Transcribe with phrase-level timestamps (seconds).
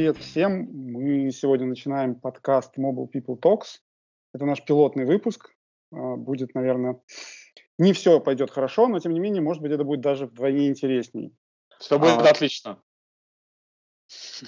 [0.00, 0.66] привет всем.
[0.72, 3.80] Мы сегодня начинаем подкаст Mobile People Talks.
[4.32, 5.54] Это наш пилотный выпуск.
[5.92, 7.02] А, будет, наверное,
[7.76, 11.36] не все пойдет хорошо, но тем не менее, может быть, это будет даже вдвойне интересней.
[11.78, 12.82] Все будет а, отлично.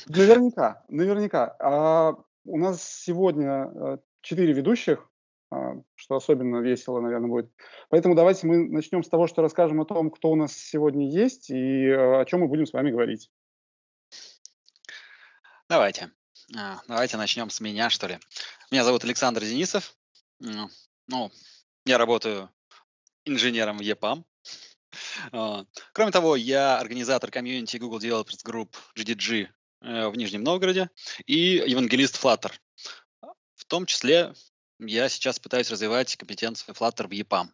[0.09, 1.55] Наверняка, наверняка.
[1.61, 2.15] А
[2.47, 5.07] у нас сегодня э, четыре ведущих,
[5.51, 7.53] а, что особенно весело, наверное, будет.
[7.91, 11.51] Поэтому давайте мы начнем с того, что расскажем о том, кто у нас сегодня есть
[11.51, 13.31] и о чем мы будем с вами говорить.
[15.73, 16.11] Давайте.
[16.55, 18.19] А, давайте начнем с меня, что ли.
[18.71, 19.97] Меня зовут Александр Денисов.
[20.39, 21.33] Ну,
[21.87, 22.51] я работаю
[23.25, 24.23] инженером в.
[25.33, 25.65] А,
[25.95, 29.49] кроме того, я организатор комьюнити Google Developers Group GDG
[29.81, 30.91] э, в Нижнем Новгороде
[31.25, 32.53] и евангелист Flutter.
[33.55, 34.35] В том числе
[34.79, 37.47] я сейчас пытаюсь развивать компетенцию Flutter в EPAM.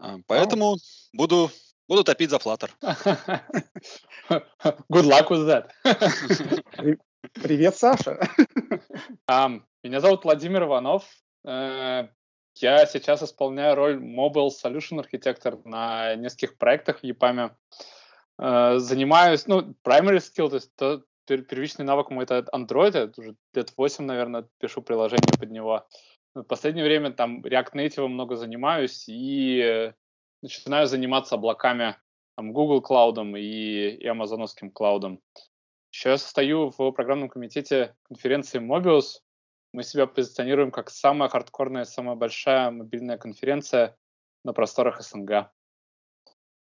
[0.00, 0.80] А, поэтому oh.
[1.12, 1.52] буду,
[1.88, 2.70] буду топить за Flutter.
[4.90, 5.70] Good luck with that.
[7.32, 8.20] Привет, Саша.
[9.30, 11.04] Um, меня зовут Владимир Иванов.
[11.46, 12.08] Uh,
[12.56, 17.50] я сейчас исполняю роль Mobile Solution Architector на нескольких проектах в EPAM.
[18.40, 23.36] Uh, занимаюсь, ну, primary skill, то есть то, первичный навык мой это Android, я уже
[23.54, 25.86] лет 8, наверное, пишу приложение под него.
[26.34, 29.92] В последнее время там React Native много занимаюсь и
[30.42, 31.96] начинаю заниматься облаками,
[32.36, 35.20] там, Google Cloud и, и Amazonским клаудом.
[35.92, 39.20] Еще я состою в программном комитете конференции Mobius.
[39.72, 43.96] Мы себя позиционируем как самая хардкорная, самая большая мобильная конференция
[44.44, 45.50] на просторах СНГ.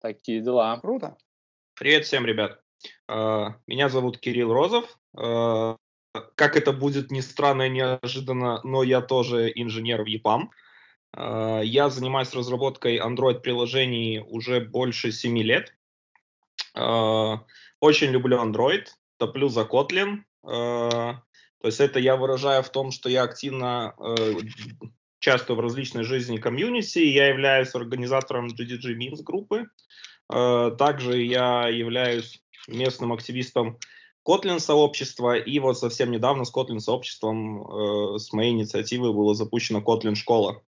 [0.01, 0.79] Такие дела.
[0.81, 1.17] Круто.
[1.75, 2.61] Привет всем, ребят.
[3.07, 4.99] А, меня зовут Кирилл Розов.
[5.17, 5.77] А,
[6.35, 10.43] как это будет ни странно и неожиданно, но я тоже инженер в EPAM.
[10.43, 10.49] А,
[11.17, 15.75] я занимаюсь разработкой Android-приложений уже больше 7 лет.
[16.75, 18.87] Очень люблю Android,
[19.17, 20.21] топлю за Kotlin.
[20.43, 21.23] То
[21.65, 23.95] есть это я выражаю в том, что я активно
[25.21, 27.01] участвую в различной жизни комьюнити.
[27.01, 29.67] Я являюсь организатором GDG Memes группы.
[30.29, 33.79] Также я являюсь местным активистом
[34.27, 39.81] Kotlin сообщества, и вот совсем недавно с Kotlin сообществом э, с моей инициативы была запущена
[39.81, 40.63] Kotlin школа.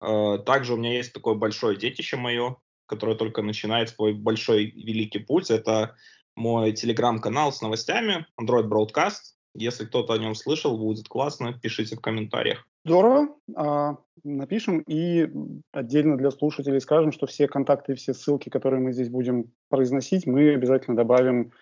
[0.00, 2.56] Э, также у меня есть такое большое детище мое,
[2.86, 5.50] которое только начинает свой большой великий путь.
[5.50, 5.96] Это
[6.36, 9.34] мой телеграм-канал с новостями, Android Broadcast.
[9.56, 12.66] Если кто-то о нем слышал, будет классно, пишите в комментариях.
[12.84, 13.28] Здорово.
[13.54, 15.30] А, напишем и
[15.72, 20.26] отдельно для слушателей скажем, что все контакты и все ссылки, которые мы здесь будем произносить,
[20.26, 21.52] мы обязательно добавим,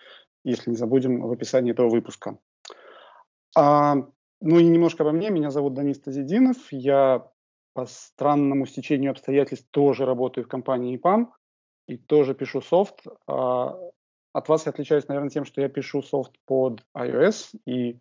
[0.43, 2.39] если не забудем, в описании этого выпуска.
[3.55, 3.95] А,
[4.41, 5.29] ну и немножко обо мне.
[5.29, 6.57] Меня зовут Данис Тазидинов.
[6.71, 7.27] Я
[7.73, 11.27] по странному стечению обстоятельств тоже работаю в компании EPAM
[11.87, 13.03] и тоже пишу софт.
[13.27, 13.77] А,
[14.31, 17.99] от вас я отличаюсь, наверное, тем, что я пишу софт под iOS, и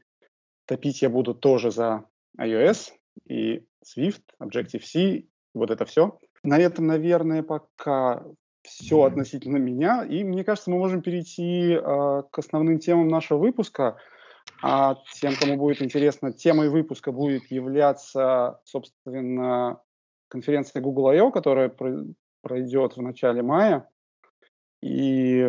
[0.66, 2.04] топить я буду тоже за
[2.38, 2.92] iOS,
[3.26, 5.24] и Swift, Objective-C,
[5.54, 6.18] вот это все.
[6.42, 8.24] На этом, наверное, пока
[8.62, 10.04] все относительно меня.
[10.04, 13.98] И мне кажется, мы можем перейти э, к основным темам нашего выпуска.
[14.62, 19.80] А тем, кому будет интересно, темой выпуска будет являться, собственно,
[20.28, 21.74] конференция Google I.O., которая
[22.42, 23.88] пройдет в начале мая.
[24.80, 25.46] И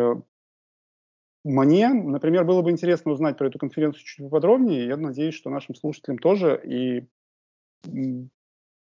[1.44, 4.86] мне, например, было бы интересно узнать про эту конференцию чуть поподробнее.
[4.86, 6.60] Я надеюсь, что нашим слушателям тоже.
[6.64, 7.06] И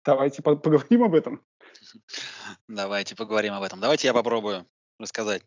[0.04, 1.44] Давайте поговорим об этом.
[2.68, 3.80] Давайте поговорим об этом.
[3.80, 4.66] Давайте я попробую
[4.98, 5.42] рассказать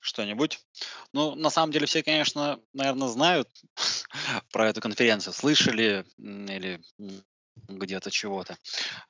[0.00, 0.60] что-нибудь.
[1.12, 3.48] Ну, на самом деле все, конечно, наверное, знают
[4.52, 6.80] про эту конференцию, слышали или
[7.68, 8.56] где-то чего-то.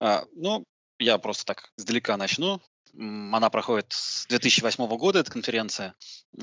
[0.00, 0.64] А, ну,
[0.98, 2.60] я просто так издалека начну.
[2.94, 5.94] Она проходит с 2008 года, эта конференция.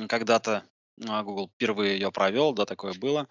[0.08, 0.63] Когда-то
[1.08, 3.28] а, Google впервые ее провел, да, такое было.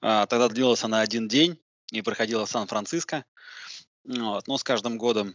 [0.00, 1.58] А, тогда длилась она один день
[1.92, 3.24] и проходила в Сан-Франциско.
[4.04, 4.46] Вот.
[4.46, 5.34] Но с каждым годом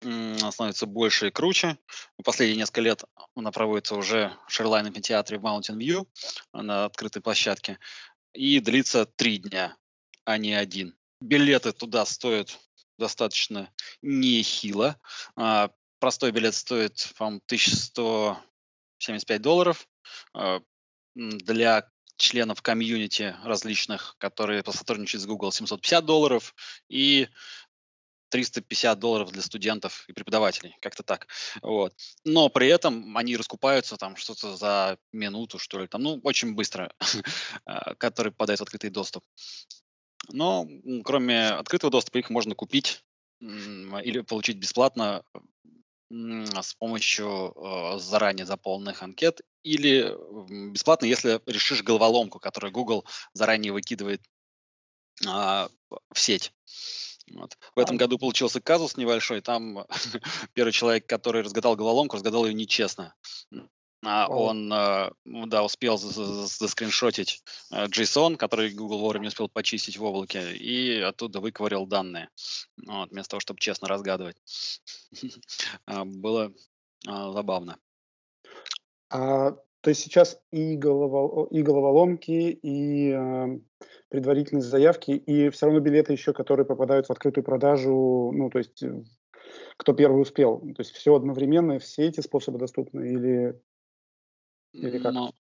[0.00, 1.78] становится больше и круче.
[2.24, 3.04] Последние несколько лет
[3.34, 6.06] она проводится уже в Шерлайн театре в Mountain View
[6.52, 7.78] на открытой площадке.
[8.32, 9.76] И длится три дня,
[10.24, 10.96] а не один.
[11.20, 12.58] Билеты туда стоят
[12.98, 13.72] достаточно
[14.02, 15.00] нехило.
[15.36, 19.88] А, простой билет стоит, по-моему, 1175 долларов.
[20.34, 20.60] А,
[21.14, 26.54] для членов комьюнити различных, которые посотрудничают с Google, 750 долларов.
[26.88, 27.28] И
[28.28, 31.26] 350 долларов для студентов и преподавателей, как-то так.
[31.62, 31.94] Вот.
[32.24, 36.92] Но при этом они раскупаются там что-то за минуту, что ли, там, ну, очень быстро,
[37.64, 39.24] а, который подает открытый доступ.
[40.30, 40.68] Но
[41.04, 43.02] кроме открытого доступа их можно купить
[43.40, 45.22] или получить бесплатно
[46.10, 50.14] с помощью э, заранее заполненных анкет или
[50.72, 53.04] бесплатно, если решишь головоломку, которую Google
[53.34, 54.22] заранее выкидывает
[55.26, 55.68] а,
[56.12, 56.52] в сеть.
[57.34, 57.58] Вот.
[57.74, 59.40] В этом году получился казус небольшой.
[59.40, 59.86] Там
[60.54, 63.14] первый человек, который разгадал головоломку, разгадал ее нечестно.
[64.04, 67.42] А он, э, да, успел заскриншотить
[67.72, 72.30] э, JSON, который Google вовремя не успел почистить в облаке, и оттуда выковырял данные,
[72.86, 74.36] вот, вместо того, чтобы честно разгадывать.
[75.86, 76.52] А, было
[77.06, 77.78] а, забавно.
[79.10, 83.58] А, то есть сейчас и, головол, и головоломки, и э,
[84.08, 88.82] предварительные заявки, и все равно билеты еще, которые попадают в открытую продажу, ну, то есть
[88.82, 89.04] э,
[89.76, 90.60] кто первый успел.
[90.60, 93.60] То есть все одновременно, все эти способы доступны или
[94.72, 95.12] или как?
[95.12, 95.32] Ну,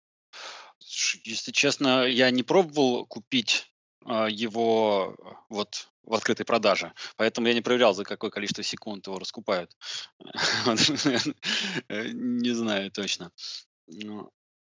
[1.25, 3.73] если честно, я не пробовал купить
[4.05, 5.17] а, его
[5.49, 6.93] вот в открытой продаже.
[7.17, 9.77] Поэтому я не проверял, за какое количество секунд его раскупают.
[11.89, 13.33] Не знаю точно.
[13.87, 14.31] Ну,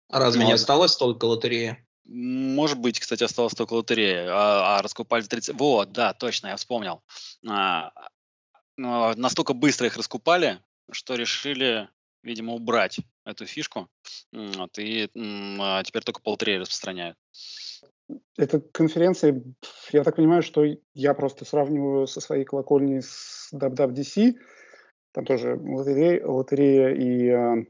[0.08, 1.84] а разве не осталось только лотереи?
[2.04, 4.28] Может быть, кстати, осталось только лотерея.
[4.30, 5.58] А, а раскупали 30...
[5.58, 7.02] Вот, да, точно, я вспомнил.
[7.46, 7.92] А,
[8.80, 11.88] а, настолько быстро их раскупали, что решили
[12.22, 13.88] видимо, убрать эту фишку,
[14.32, 15.08] вот, и
[15.60, 17.16] а теперь только полтора распространяют.
[18.36, 19.42] Эта конференция,
[19.92, 20.64] я так понимаю, что
[20.94, 24.34] я просто сравниваю со своей колокольней с WWDC,
[25.12, 27.66] там тоже лотерея, лотерея и э,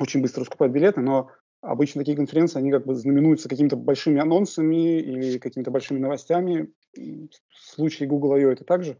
[0.00, 1.30] очень быстро раскупают билеты, но
[1.60, 6.72] обычно такие конференции, они как бы знаменуются какими-то большими анонсами или какими-то большими новостями.
[6.94, 8.50] В случае Google I.O.
[8.50, 8.98] это также?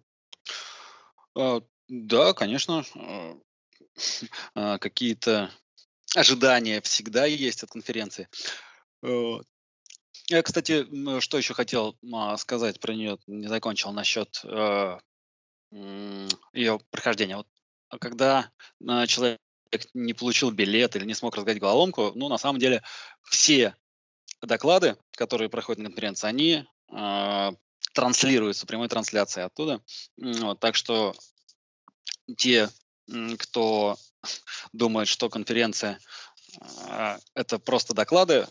[1.37, 2.85] А, да, конечно.
[2.97, 3.37] А,
[4.55, 5.51] а, какие-то
[6.15, 8.29] ожидания всегда есть от конференции.
[9.03, 10.87] Я, кстати,
[11.21, 11.97] что еще хотел
[12.37, 14.99] сказать про нее, не закончил насчет э,
[15.73, 17.37] ее прохождения.
[17.39, 17.49] Вот,
[18.01, 18.51] когда
[19.07, 19.41] человек
[19.95, 22.83] не получил билет или не смог разгадать головоломку, ну, на самом деле,
[23.29, 23.75] все
[24.43, 27.51] доклады, которые проходят на конференции, они э,
[27.93, 29.83] транслируются, прямой трансляцией оттуда.
[30.17, 31.15] Вот, так что
[32.37, 32.69] те
[33.39, 33.97] кто
[34.73, 35.99] думает, что конференция
[36.89, 38.47] а, это просто доклады,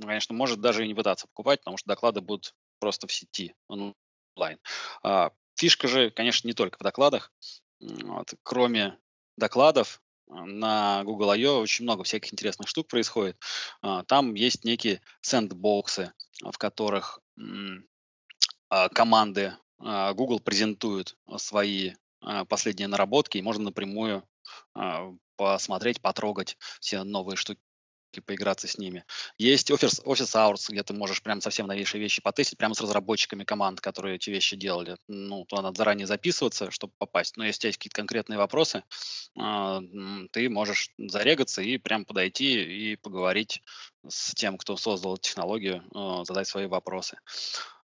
[0.00, 4.58] конечно, может даже и не пытаться покупать, потому что доклады будут просто в сети, онлайн.
[5.02, 7.32] А, фишка же, конечно, не только в докладах.
[7.80, 8.98] Вот, кроме
[9.36, 11.60] докладов, на Google I.O.
[11.60, 13.38] очень много всяких интересных штук происходит.
[14.06, 16.12] Там есть некие сэндбоксы,
[16.42, 17.20] в которых
[18.94, 21.92] команды Google презентуют свои
[22.24, 24.26] а, последние наработки, и можно напрямую
[24.74, 27.60] а, посмотреть, потрогать все новые штуки
[28.20, 29.04] поиграться с ними.
[29.38, 33.44] Есть Office, Office Hours, где ты можешь прям совсем новейшие вещи потестить, прямо с разработчиками
[33.44, 34.96] команд, которые эти вещи делали.
[35.08, 37.36] Ну, то надо заранее записываться, чтобы попасть.
[37.36, 38.82] Но если есть какие-то конкретные вопросы,
[39.38, 39.80] э,
[40.32, 43.62] ты можешь зарегаться и прям подойти и поговорить
[44.08, 47.18] с тем, кто создал технологию, э, задать свои вопросы.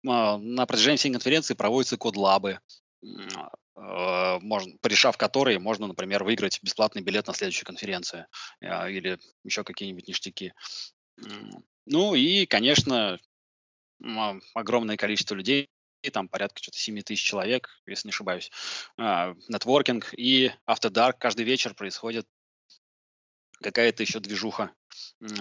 [0.05, 2.59] Э, на протяжении всей конференции проводятся код-лабы,
[3.75, 8.27] можно, порешав которые, можно, например, выиграть бесплатный билет на следующую конференцию
[8.61, 10.53] а, или еще какие-нибудь ништяки.
[11.85, 13.19] Ну и, конечно,
[14.53, 15.69] огромное количество людей,
[16.13, 18.51] там порядка что-то 7 тысяч человек, если не ошибаюсь,
[18.97, 22.27] а, нетворкинг и After Dark каждый вечер происходит
[23.61, 24.73] какая-то еще движуха,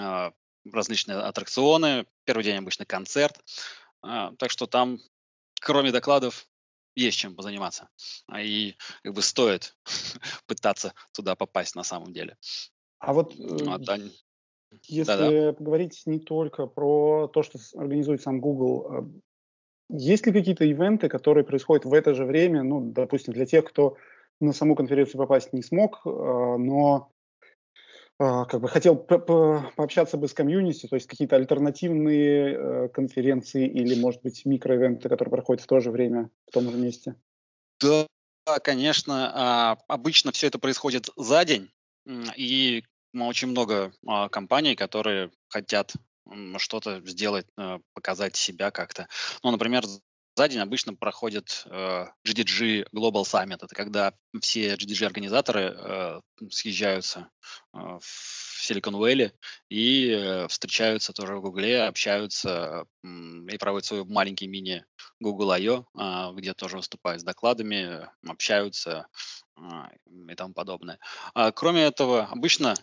[0.00, 0.32] а,
[0.72, 3.40] различные аттракционы, первый день обычно концерт,
[4.02, 4.98] так что там,
[5.60, 6.46] кроме докладов,
[6.98, 7.88] есть чем позаниматься.
[8.26, 9.76] А и как бы стоит
[10.46, 12.36] пытаться туда попасть на самом деле.
[12.98, 13.98] А вот а да,
[14.86, 15.52] если Да-да.
[15.52, 19.08] поговорить не только про то, что организует сам Google, а
[19.90, 23.96] есть ли какие-то ивенты, которые происходят в это же время, ну, допустим, для тех, кто
[24.40, 27.17] на саму конференцию попасть не смог, но а,
[28.18, 33.66] как бы хотел по -по пообщаться бы с комьюнити, то есть какие-то альтернативные э, конференции
[33.66, 37.14] или, может быть, микроивенты, которые проходят в то же время, в том же месте?
[37.80, 38.08] Да,
[38.62, 39.30] конечно.
[39.34, 41.70] А, обычно все это происходит за день,
[42.36, 42.82] и
[43.14, 45.92] очень много а, компаний, которые хотят
[46.58, 49.08] что-то сделать, э, показать себя как-то.
[49.42, 49.84] Ну, например,
[50.38, 53.56] за день обычно проходит э, GDG Global Summit.
[53.56, 57.28] Это когда все GDG-организаторы э, съезжаются
[57.74, 59.32] э, в Силикон-Вэлли
[59.68, 63.08] и э, встречаются тоже в Гугле, общаются э,
[63.52, 64.84] и проводят свой маленький мини
[65.18, 69.08] Google I.O., э, где тоже выступают с докладами, общаются
[69.56, 69.62] э,
[70.30, 71.00] и тому подобное.
[71.34, 72.76] А, кроме этого, обычно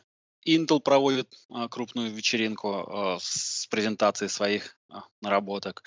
[0.46, 5.84] Intel проводит а, крупную вечеринку а, с презентацией своих а, наработок.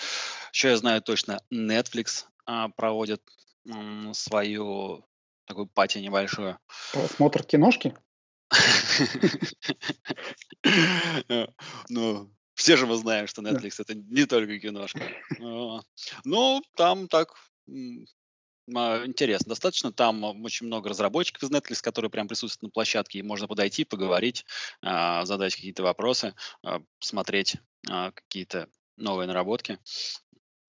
[0.52, 2.24] Еще я знаю точно, Netflix
[2.76, 3.22] проводит
[4.14, 5.04] свою
[5.44, 6.58] такую пати небольшую.
[6.92, 7.94] Просмотр киношки?
[11.88, 15.02] Ну, все же мы знаем, что Netflix это не только киношка.
[16.24, 17.34] Ну, там так
[18.68, 19.92] интересно достаточно.
[19.92, 24.44] Там очень много разработчиков из Netflix, которые прям присутствуют на площадке, и можно подойти, поговорить,
[24.82, 27.56] а, задать какие-то вопросы, а, смотреть
[27.88, 29.78] а, какие-то новые наработки.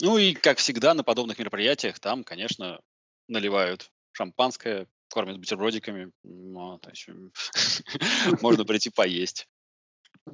[0.02, 2.80] Ну и, как всегда, на подобных мероприятиях там, конечно,
[3.28, 6.12] наливают шампанское, кормят бутербродиками.
[6.24, 6.80] Ну,
[8.42, 9.48] можно прийти поесть.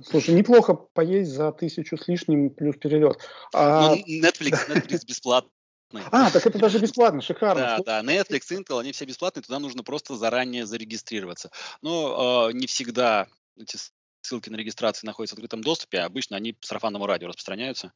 [0.03, 3.17] Слушай, неплохо поесть за тысячу с лишним плюс перелет.
[3.53, 3.95] А...
[3.95, 5.49] Ну, Netflix, Netflix бесплатно.
[5.93, 7.81] А, так это даже бесплатно, шикарно.
[7.85, 11.51] Да, да, Netflix, Intel, они все бесплатные, туда нужно просто заранее зарегистрироваться.
[11.81, 13.77] Но э, не всегда эти
[14.21, 17.93] ссылки на регистрацию находятся в открытом доступе, а обычно они по сарафанному радио распространяются.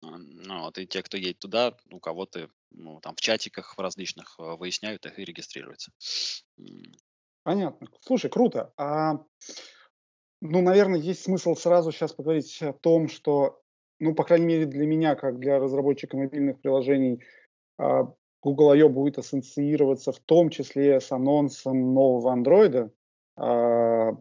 [0.00, 4.36] Ну, вот, и те, кто едет туда, у кого-то ну, там в чатиках в различных
[4.38, 5.92] выясняют их и регистрируются.
[7.42, 7.88] Понятно.
[8.00, 8.72] Слушай, круто.
[8.76, 9.14] А,
[10.40, 13.60] ну, наверное, есть смысл сразу сейчас поговорить о том, что,
[14.02, 17.22] ну, по крайней мере, для меня, как для разработчика мобильных приложений,
[17.78, 18.88] а, Google I.O.
[18.88, 22.90] будет ассоциироваться в том числе с анонсом нового андроида,
[23.36, 24.16] а,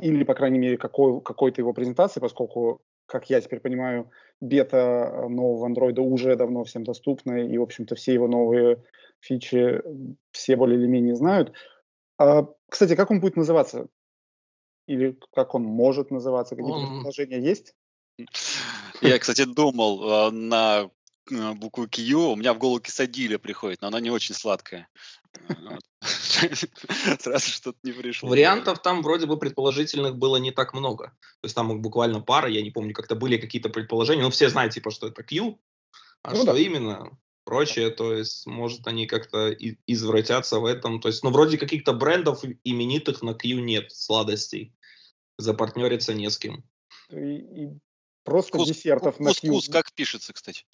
[0.00, 5.66] или, по крайней мере, какой, какой-то его презентации, поскольку, как я теперь понимаю, бета нового
[5.66, 8.82] андроида уже давно всем доступна, и, в общем-то, все его новые
[9.20, 9.80] фичи
[10.32, 11.52] все более или менее знают.
[12.18, 13.86] А, кстати, как он будет называться?
[14.88, 16.56] Или как он может называться?
[16.56, 16.96] Какие-то он...
[16.96, 17.76] предложения есть?
[19.00, 20.90] Я, кстати, думал на
[21.30, 24.88] букву Q, у меня в голову кисадиля приходит, но она не очень сладкая.
[26.00, 28.28] Сразу что-то не пришло.
[28.28, 31.08] Вариантов там вроде бы предположительных было не так много.
[31.40, 34.22] То есть там буквально пара, я не помню, как-то были какие-то предположения.
[34.22, 35.58] Ну, все знают, типа, что это Q,
[36.22, 36.58] а ну, что да.
[36.58, 39.54] именно, прочее, то есть, может, они как-то
[39.86, 41.00] извратятся в этом.
[41.00, 44.74] То есть, ну, вроде каких-то брендов именитых на Q нет, сладостей.
[45.38, 46.64] Запартнериться не с кем.
[47.08, 47.78] И, и
[48.30, 49.48] просто Кус, десертов на Q.
[49.48, 50.64] Кускус как пишется, кстати?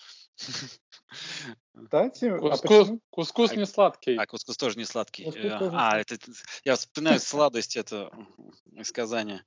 [1.74, 4.16] Кстати, а кускус, а кускус не сладкий.
[4.16, 5.24] А кускус тоже не сладкий.
[5.24, 6.18] Кускус э, тоже а, это
[6.64, 8.10] я вспоминаю сладость это
[8.72, 9.40] из Казани.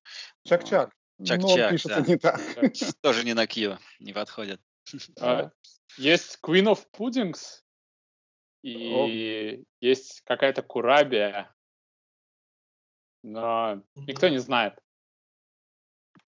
[0.43, 0.91] Чак-чак.
[1.23, 2.41] Чак-чак, пишется не так.
[3.01, 4.61] Тоже не на Кио, не подходит.
[5.19, 5.51] А,
[5.97, 7.61] есть Queen of Puddings
[8.63, 11.53] и есть какая-то курабия,
[13.21, 14.79] но никто не знает.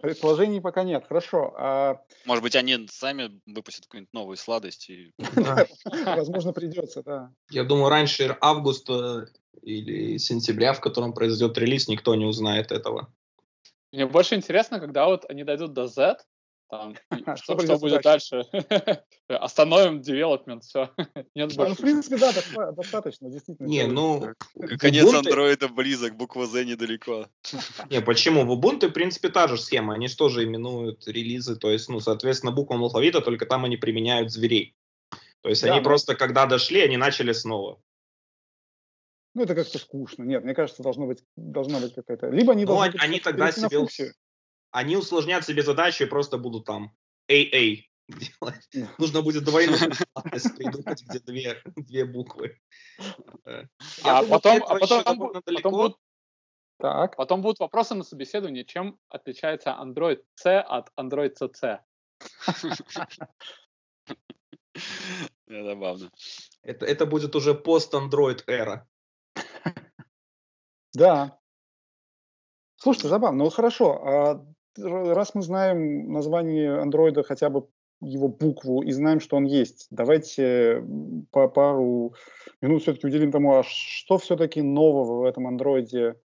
[0.01, 1.05] Предположений пока нет.
[1.07, 1.53] Хорошо.
[1.57, 2.01] А...
[2.25, 4.89] Может быть, они сами выпустят какую-нибудь новую сладость?
[4.89, 5.13] И...
[6.05, 7.31] Возможно, придется, да.
[7.49, 9.27] Я думаю, раньше августа
[9.61, 13.13] или сентября, в котором произойдет релиз, никто не узнает этого.
[13.91, 16.17] Мне больше интересно, когда вот они дойдут до Z,
[16.71, 16.95] там,
[17.35, 18.43] что, что будет дальше?
[19.27, 20.89] Остановим девелопмент, все.
[21.35, 21.69] Нет больше.
[21.69, 23.67] Ну, в принципе, да, достаточно, действительно.
[23.67, 24.33] Не, ну...
[24.79, 27.27] Конец андроида близок, буква Z недалеко.
[27.89, 28.45] Не, почему?
[28.45, 29.93] В Ubuntu, в принципе, та же схема.
[29.93, 34.31] Они же тоже именуют релизы, то есть, ну, соответственно, буквам алфавита, только там они применяют
[34.31, 34.75] зверей.
[35.41, 37.81] То есть они просто, когда дошли, они начали снова.
[39.33, 40.23] Ну, это как-то скучно.
[40.23, 42.29] Нет, мне кажется, должно быть, должна быть какая-то...
[42.29, 42.99] Либо они ну, должны...
[42.99, 43.77] они тогда себе
[44.71, 46.95] они усложнят себе задачу и просто будут там
[47.29, 48.69] AA делать.
[48.97, 49.91] Нужно будет двойную
[50.55, 52.57] придумать, где две, две буквы.
[53.45, 53.63] Э,
[54.03, 55.97] а потом, а потом, потом, будут,
[56.77, 57.15] так.
[57.15, 61.79] потом будут вопросы на собеседовании, чем отличается Android C от Android CC.
[65.47, 66.11] Забавно.
[66.63, 68.87] Это, это будет уже пост-Android эра.
[70.93, 71.39] Да.
[72.75, 73.45] Слушайте, забавно.
[73.45, 74.05] Ну хорошо.
[74.05, 74.45] А
[74.77, 77.67] раз мы знаем название андроида, хотя бы
[78.01, 80.83] его букву, и знаем, что он есть, давайте
[81.31, 82.15] по пару
[82.59, 86.19] минут все-таки уделим тому, а что все-таки нового в этом андроиде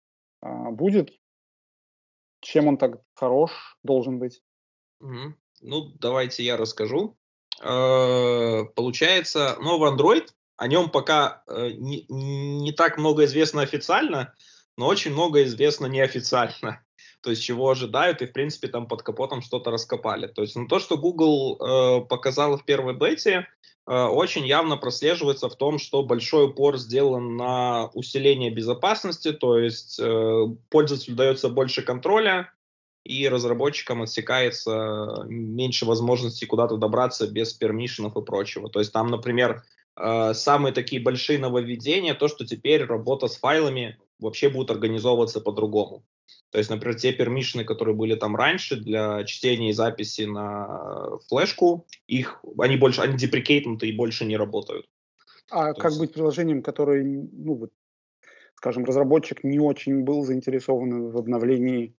[0.42, 1.18] а, будет,
[2.40, 4.42] чем он так хорош должен быть.
[5.02, 5.32] Mm-hmm.
[5.62, 7.16] Ну, давайте я расскажу.
[7.62, 14.34] Э-э- получается, новый Android, о нем пока э- не, не так много известно официально,
[14.76, 16.84] но очень много известно неофициально
[17.22, 20.26] то есть чего ожидают, и, в принципе, там под капотом что-то раскопали.
[20.26, 23.46] То есть ну, то, что Google э, показал в первой бете,
[23.86, 30.00] э, очень явно прослеживается в том, что большой упор сделан на усиление безопасности, то есть
[30.00, 32.52] э, пользователю дается больше контроля,
[33.04, 38.68] и разработчикам отсекается меньше возможностей куда-то добраться без пермишенов и прочего.
[38.68, 39.62] То есть там, например,
[39.96, 46.04] э, самые такие большие нововведения, то, что теперь работа с файлами вообще будет организовываться по-другому.
[46.52, 51.86] То есть, например, те пермишины, которые были там раньше для чтения и записи на флешку,
[52.06, 54.86] их, они больше, они деприкейтнуты и больше не работают.
[55.50, 56.00] А То как есть...
[56.00, 57.72] быть приложением, которое, ну, вот,
[58.54, 61.94] скажем, разработчик не очень был заинтересован в обновлении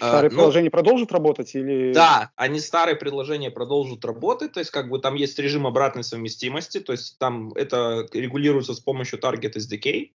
[0.00, 1.92] а, старые а, приложения ну, продолжат работать или...
[1.92, 6.80] Да, они старые приложения продолжат работать, то есть как бы там есть режим обратной совместимости,
[6.80, 10.10] то есть там это регулируется с помощью Target SDK.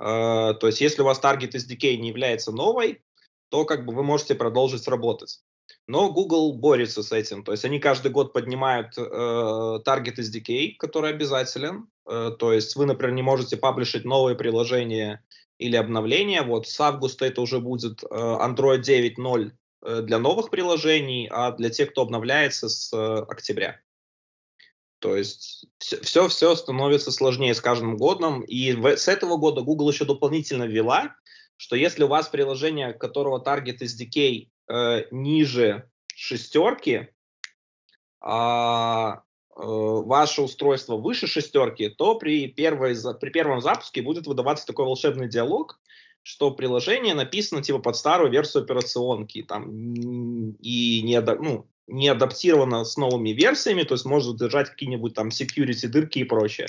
[0.00, 3.02] Uh, то есть если у вас Target SDK не является новой,
[3.50, 5.40] то как бы вы можете продолжить работать.
[5.86, 11.10] Но Google борется с этим, то есть они каждый год поднимают uh, Target SDK, который
[11.10, 11.88] обязателен.
[12.08, 15.22] Uh, то есть вы, например, не можете паблишить новые приложения
[15.58, 16.42] или обновления.
[16.42, 19.50] Вот с августа это уже будет э, Android 9.0
[19.82, 23.80] э, для новых приложений, а для тех, кто обновляется с э, октября.
[24.98, 28.42] То есть все, все становится сложнее с каждым годом.
[28.42, 31.14] И в, с этого года Google еще дополнительно ввела,
[31.56, 37.08] что если у вас приложение, которого Target SDK э, ниже шестерки,
[38.20, 39.22] а,
[39.58, 45.28] Э, ваше устройство выше шестерки, то при, первой, при первом запуске будет выдаваться такой волшебный
[45.28, 45.80] диалог,
[46.22, 49.68] что приложение написано типа под старую версию операционки там,
[50.60, 55.88] и не, ну, не адаптировано с новыми версиями, то есть может держать какие-нибудь там security
[55.88, 56.68] дырки и прочее.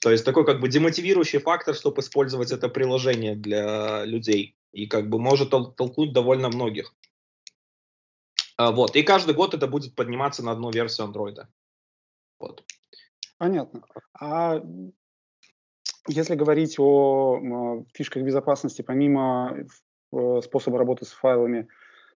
[0.00, 4.56] То есть такой как бы демотивирующий фактор, чтобы использовать это приложение для людей.
[4.72, 6.94] И как бы может тол- толкнуть довольно многих.
[8.56, 8.96] А, вот.
[8.96, 11.48] И каждый год это будет подниматься на одну версию андроида.
[12.38, 12.64] Вот.
[13.38, 13.82] Понятно.
[14.18, 14.62] А
[16.08, 19.56] если говорить о фишках безопасности, помимо
[20.12, 21.68] э, способа работы с файлами,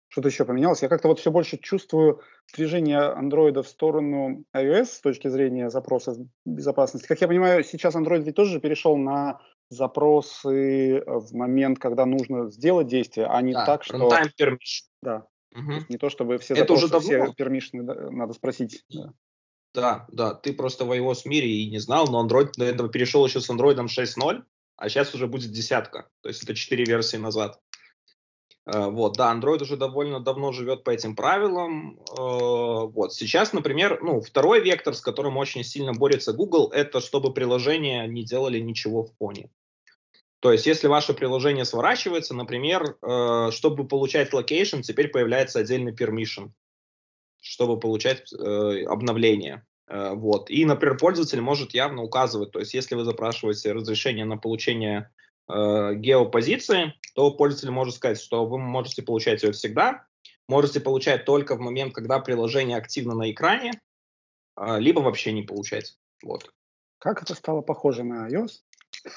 [0.08, 0.82] что-то еще поменялось?
[0.82, 2.20] Я как-то вот все больше чувствую
[2.54, 7.06] движение андроида в сторону iOS с точки зрения запроса безопасности.
[7.06, 12.86] Как я понимаю, сейчас Android ведь тоже перешел на запросы в момент, когда нужно сделать
[12.86, 14.08] действие, а не да, так, что...
[14.38, 14.84] permission.
[15.02, 15.26] Да.
[15.54, 15.72] Угу.
[15.88, 17.24] Не то, чтобы все Это запросы, уже давно?
[17.24, 18.84] все пермишины надо спросить.
[18.90, 19.12] Да.
[19.74, 23.26] Да, да, ты просто в iOS мире и не знал, но Android до этого перешел
[23.26, 24.44] еще с Android 6.0,
[24.76, 27.60] а сейчас уже будет десятка, то есть это четыре версии назад.
[28.66, 31.98] Uh, вот, да, Android уже довольно давно живет по этим правилам.
[32.18, 37.34] Uh, вот, сейчас, например, ну, второй вектор, с которым очень сильно борется Google, это чтобы
[37.34, 39.50] приложения не делали ничего в фоне.
[40.40, 46.50] То есть, если ваше приложение сворачивается, например, uh, чтобы получать location, теперь появляется отдельный permission
[47.44, 49.66] чтобы получать э, обновления.
[49.86, 50.50] Э, вот.
[50.50, 55.10] И, например, пользователь может явно указывать, то есть если вы запрашиваете разрешение на получение
[55.48, 60.06] э, геопозиции, то пользователь может сказать, что вы можете получать ее всегда,
[60.48, 63.80] можете получать только в момент, когда приложение активно на экране,
[64.56, 65.96] э, либо вообще не получать.
[66.22, 66.52] Вот.
[66.98, 68.60] Как это стало похоже на iOS?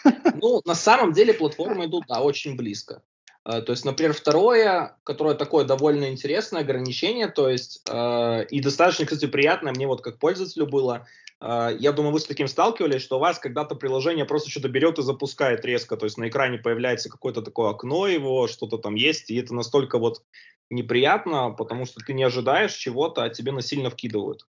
[0.41, 3.03] Ну, на самом деле платформы идут, да, очень близко.
[3.45, 9.05] Э, то есть, например, второе, которое такое довольно интересное ограничение, то есть э, и достаточно,
[9.05, 11.07] кстати, приятное мне вот как пользователю было.
[11.41, 14.99] Э, я думаю, вы с таким сталкивались, что у вас когда-то приложение просто что-то берет
[14.99, 19.29] и запускает резко, то есть на экране появляется какое-то такое окно его, что-то там есть,
[19.29, 20.23] и это настолько вот
[20.69, 24.47] неприятно, потому что ты не ожидаешь чего-то, а тебе насильно вкидывают.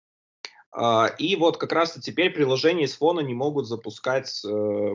[0.77, 4.95] Э, и вот как раз теперь приложения из фона не могут запускать э,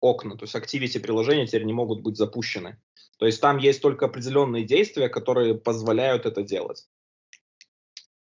[0.00, 2.80] окна, то есть activity приложения теперь не могут быть запущены.
[3.18, 6.88] То есть там есть только определенные действия, которые позволяют это делать.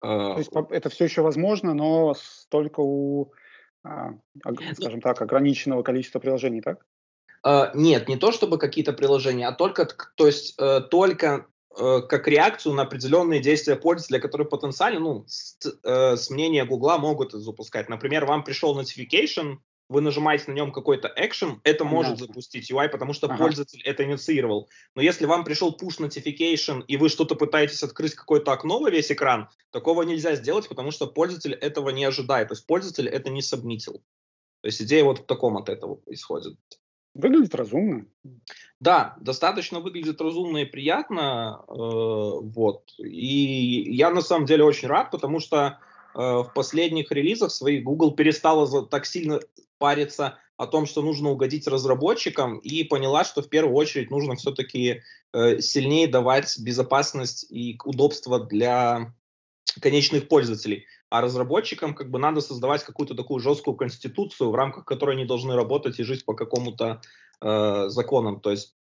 [0.03, 2.13] То есть это все еще возможно, но
[2.49, 3.31] только у,
[3.83, 4.11] а,
[4.73, 6.85] скажем так, ограниченного количества приложений, так?
[7.41, 12.27] А, нет, не то чтобы какие-то приложения, а только, то есть э, только э, как
[12.27, 17.87] реакцию на определенные действия пользователя, которые потенциально, ну, с, э, с мнения Гугла могут запускать.
[17.87, 19.59] Например, вам пришел notification
[19.93, 23.37] вы нажимаете на нем какой-то экшен, это может запустить UI, потому что ага.
[23.37, 24.67] пользователь это инициировал.
[24.95, 29.11] Но если вам пришел push notification и вы что-то пытаетесь открыть какое-то окно во весь
[29.11, 32.49] экран, такого нельзя сделать, потому что пользователь этого не ожидает.
[32.49, 34.03] То есть пользователь это не сабмитил.
[34.61, 36.57] То есть идея вот в таком от этого происходит.
[37.13, 38.05] Выглядит разумно.
[38.79, 41.63] Да, достаточно выглядит разумно и приятно.
[41.67, 42.93] Э, вот.
[42.97, 45.79] И я на самом деле очень рад, потому что
[46.15, 49.39] э, в последних релизах своих Google перестала так сильно
[49.83, 55.01] париться о том, что нужно угодить разработчикам, и поняла, что в первую очередь нужно все-таки
[55.33, 59.13] э, сильнее давать безопасность и удобство для
[59.81, 60.85] конечных пользователей.
[61.09, 65.53] А разработчикам как бы надо создавать какую-то такую жесткую конституцию, в рамках которой они должны
[65.53, 67.01] работать и жить по какому-то
[67.41, 68.39] э, законам.
[68.39, 68.77] То есть,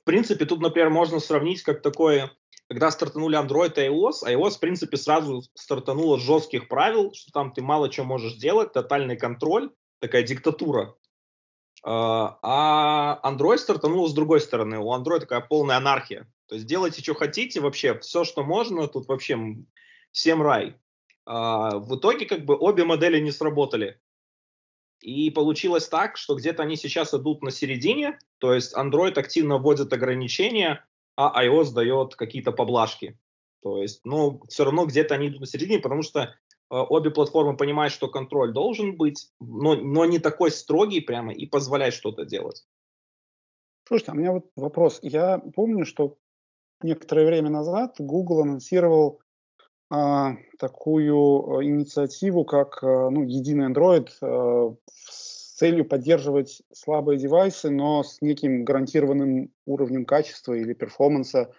[0.00, 2.30] в принципе, тут, например, можно сравнить как такое,
[2.68, 7.62] когда стартанули Android и iOS, iOS, в принципе, сразу стартануло жестких правил, что там ты
[7.62, 10.94] мало что можешь делать, тотальный контроль, такая диктатура.
[11.82, 14.78] А, а Android стартанул с другой стороны.
[14.78, 16.30] У Android такая полная анархия.
[16.48, 19.38] То есть делайте, что хотите, вообще все, что можно, тут вообще
[20.12, 20.76] всем рай.
[21.24, 24.00] А, в итоге как бы обе модели не сработали.
[25.00, 29.92] И получилось так, что где-то они сейчас идут на середине, то есть Android активно вводит
[29.92, 30.84] ограничения,
[31.16, 33.18] а iOS дает какие-то поблажки.
[33.62, 36.34] То есть, ну, все равно где-то они идут на середине, потому что
[36.68, 41.94] обе платформы понимают, что контроль должен быть, но, но не такой строгий прямо и позволяет
[41.94, 42.64] что-то делать.
[43.86, 44.98] Слушайте, а у меня вот вопрос.
[45.02, 46.16] Я помню, что
[46.82, 49.20] некоторое время назад Google анонсировал
[49.88, 57.70] а, такую э, инициативу, как а, ну, единый Android а, с целью поддерживать слабые девайсы,
[57.70, 61.52] но с неким гарантированным уровнем качества или перформанса.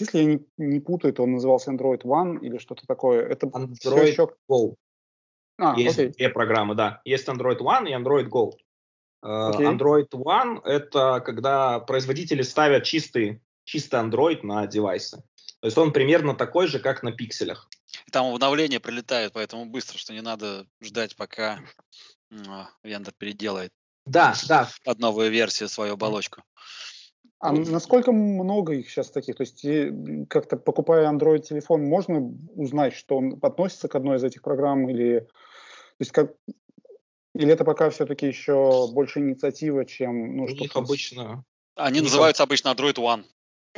[0.00, 3.26] Если я не, не путаю, то он назывался Android One или что-то такое.
[3.26, 4.30] Это Android еще...
[4.50, 4.74] Go.
[5.58, 6.12] А, Есть окей.
[6.12, 7.00] две программы, да.
[7.04, 8.52] Есть Android One и Android Go.
[9.24, 9.76] Okay.
[9.76, 15.22] Android One— это когда производители ставят чистый, чистый Android на девайсы.
[15.60, 17.68] То есть он примерно такой же, как на пикселях.
[18.12, 21.60] Там обновления прилетают, поэтому быстро, что не надо ждать, пока
[22.84, 23.72] вендор переделает.
[24.04, 24.68] Да, да.
[24.84, 26.42] Под новую версию свою оболочку.
[27.46, 29.36] А насколько много их сейчас таких?
[29.36, 29.64] То есть
[30.28, 32.20] как-то покупая Android телефон, можно
[32.54, 36.32] узнать, что он относится к одной из этих программ или то есть как
[37.34, 41.44] или это пока все-таки еще больше инициатива, чем ну, У них обычно.
[41.76, 43.24] Они называются обычно Android One.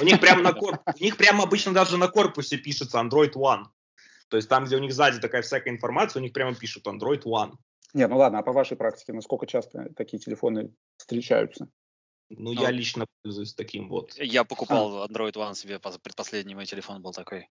[0.01, 0.81] У них прямо на корп...
[0.87, 3.65] у них прямо обычно даже на корпусе пишется Android One.
[4.29, 7.25] То есть там, где у них сзади такая всякая информация, у них прямо пишут Android
[7.25, 7.53] One.
[7.95, 11.69] Нет, ну ладно, а по вашей практике, насколько часто такие телефоны встречаются?
[12.31, 14.15] Ну, ну я лично пользуюсь таким вот.
[14.17, 15.07] Я покупал а.
[15.07, 17.49] Android One себе, предпоследний мой телефон был такой.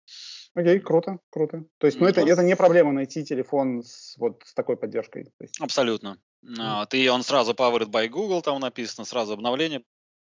[0.54, 1.64] Окей, круто, круто.
[1.78, 5.32] То есть, ну, это, это не проблема найти телефон с, вот, с такой поддержкой.
[5.40, 5.60] есть...
[5.60, 6.18] Абсолютно.
[6.44, 6.86] Mm.
[6.86, 9.82] Ты, он сразу powered by Google, там написано, сразу обновления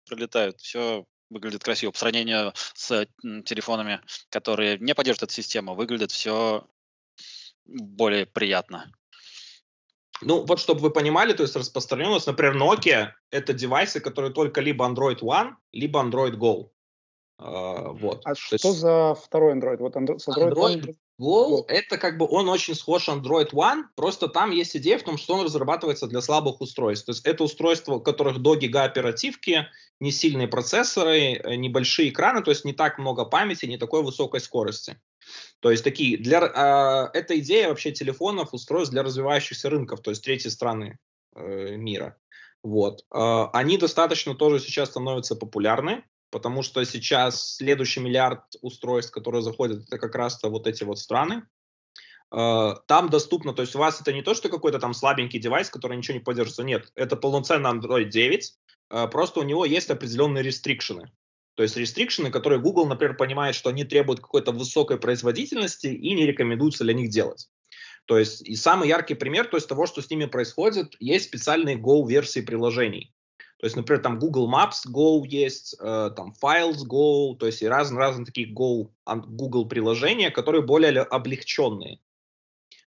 [0.07, 1.91] прилетают, все выглядит красиво.
[1.91, 3.07] По сравнению с
[3.45, 6.67] телефонами, которые не поддерживают эту систему, выглядит все
[7.65, 8.91] более приятно.
[10.21, 14.85] Ну, вот чтобы вы понимали, то есть распространенность, например, Nokia— это девайсы, которые только либо
[14.85, 16.69] Android One, либо Android Go.
[17.39, 18.21] Uh, вот.
[18.23, 18.79] А то что есть...
[18.79, 19.77] за второй Android?
[19.77, 24.51] Вот Android, Android, Android Go, это как бы он очень схож Android One, просто там
[24.51, 27.07] есть идея в том, что он разрабатывается для слабых устройств.
[27.07, 29.67] То есть это устройства, у которых до гига оперативки,
[29.99, 34.39] не сильные процессоры, э, небольшие экраны, то есть не так много памяти, не такой высокой
[34.39, 34.99] скорости.
[35.61, 40.23] То есть такие, для, э, эта идея вообще телефонов, устройств для развивающихся рынков, то есть
[40.23, 40.97] третьей страны
[41.35, 42.17] э, мира.
[42.63, 43.05] Вот.
[43.13, 49.83] Э, они достаточно тоже сейчас становятся популярны, потому что сейчас следующий миллиард устройств, которые заходят,
[49.83, 51.43] это как раз-то вот эти вот страны.
[52.33, 55.69] Э, там доступно, то есть у вас это не то, что какой-то там слабенький девайс,
[55.69, 58.53] который ничего не поддерживается, нет, это полноценный Android 9,
[58.89, 61.11] э, просто у него есть определенные рестрикшены.
[61.55, 66.25] То есть рестрикшены, которые Google, например, понимает, что они требуют какой-то высокой производительности и не
[66.25, 67.49] рекомендуется для них делать.
[68.05, 71.77] То есть и самый яркий пример то есть того, что с ними происходит, есть специальные
[71.77, 73.13] Go-версии приложений.
[73.59, 77.67] То есть, например, там Google Maps Go есть, э, там Files Go, то есть и
[77.67, 81.99] разные-разные такие Go, Google приложения, которые более облегченные.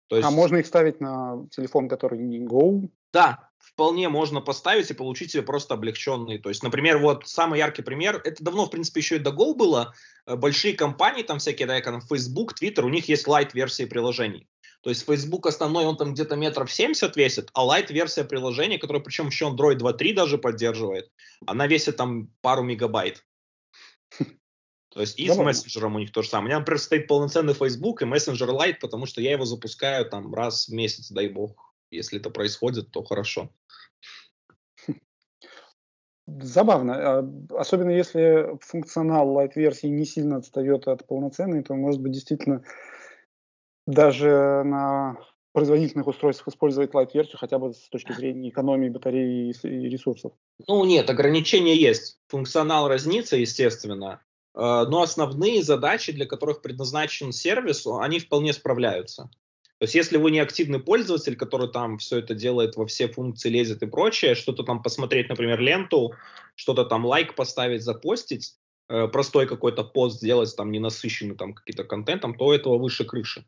[0.08, 2.89] То а есть, а можно их ставить на телефон, который не Go?
[3.13, 6.38] Да, вполне можно поставить и получить себе просто облегченный.
[6.38, 9.55] То есть, например, вот самый яркий пример, это давно, в принципе, еще и до Go
[9.55, 9.93] было,
[10.25, 14.47] э, большие компании, там всякие, да, как Facebook, Twitter, у них есть light-версии приложений.
[14.81, 19.27] То есть Facebook основной, он там где-то метров 70 весит, а light-версия приложения, которая причем
[19.27, 21.09] еще Android 2.3 даже поддерживает,
[21.47, 23.25] она весит там пару мегабайт.
[24.89, 26.45] То есть и с мессенджером у них то же самое.
[26.45, 30.31] У меня, например, стоит полноценный Facebook и мессенджер Lite, потому что я его запускаю там
[30.36, 31.72] раз в месяц, дай бог.
[31.93, 33.49] Если это происходит, то хорошо.
[36.25, 36.93] Забавно.
[36.95, 42.63] А, особенно если функционал лайт-версии не сильно отстает от полноценной, то, может быть, действительно
[43.86, 45.17] даже на
[45.51, 50.32] производительных устройствах использовать лайт-версию хотя бы с точки зрения экономии батареи и ресурсов.
[50.67, 52.19] Ну нет, ограничения есть.
[52.27, 54.21] Функционал разнится, естественно,
[54.56, 59.29] а, но основные задачи, для которых предназначен сервис, они вполне справляются.
[59.84, 63.50] То есть если вы не активный пользователь, который там все это делает, во все функции
[63.50, 66.13] лезет и прочее, что-то там посмотреть, например, ленту,
[66.56, 68.56] что-то там лайк поставить, запостить,
[68.88, 73.46] э, простой какой-то пост сделать, там ненасыщенный там каким-то контентом, то этого выше крыши.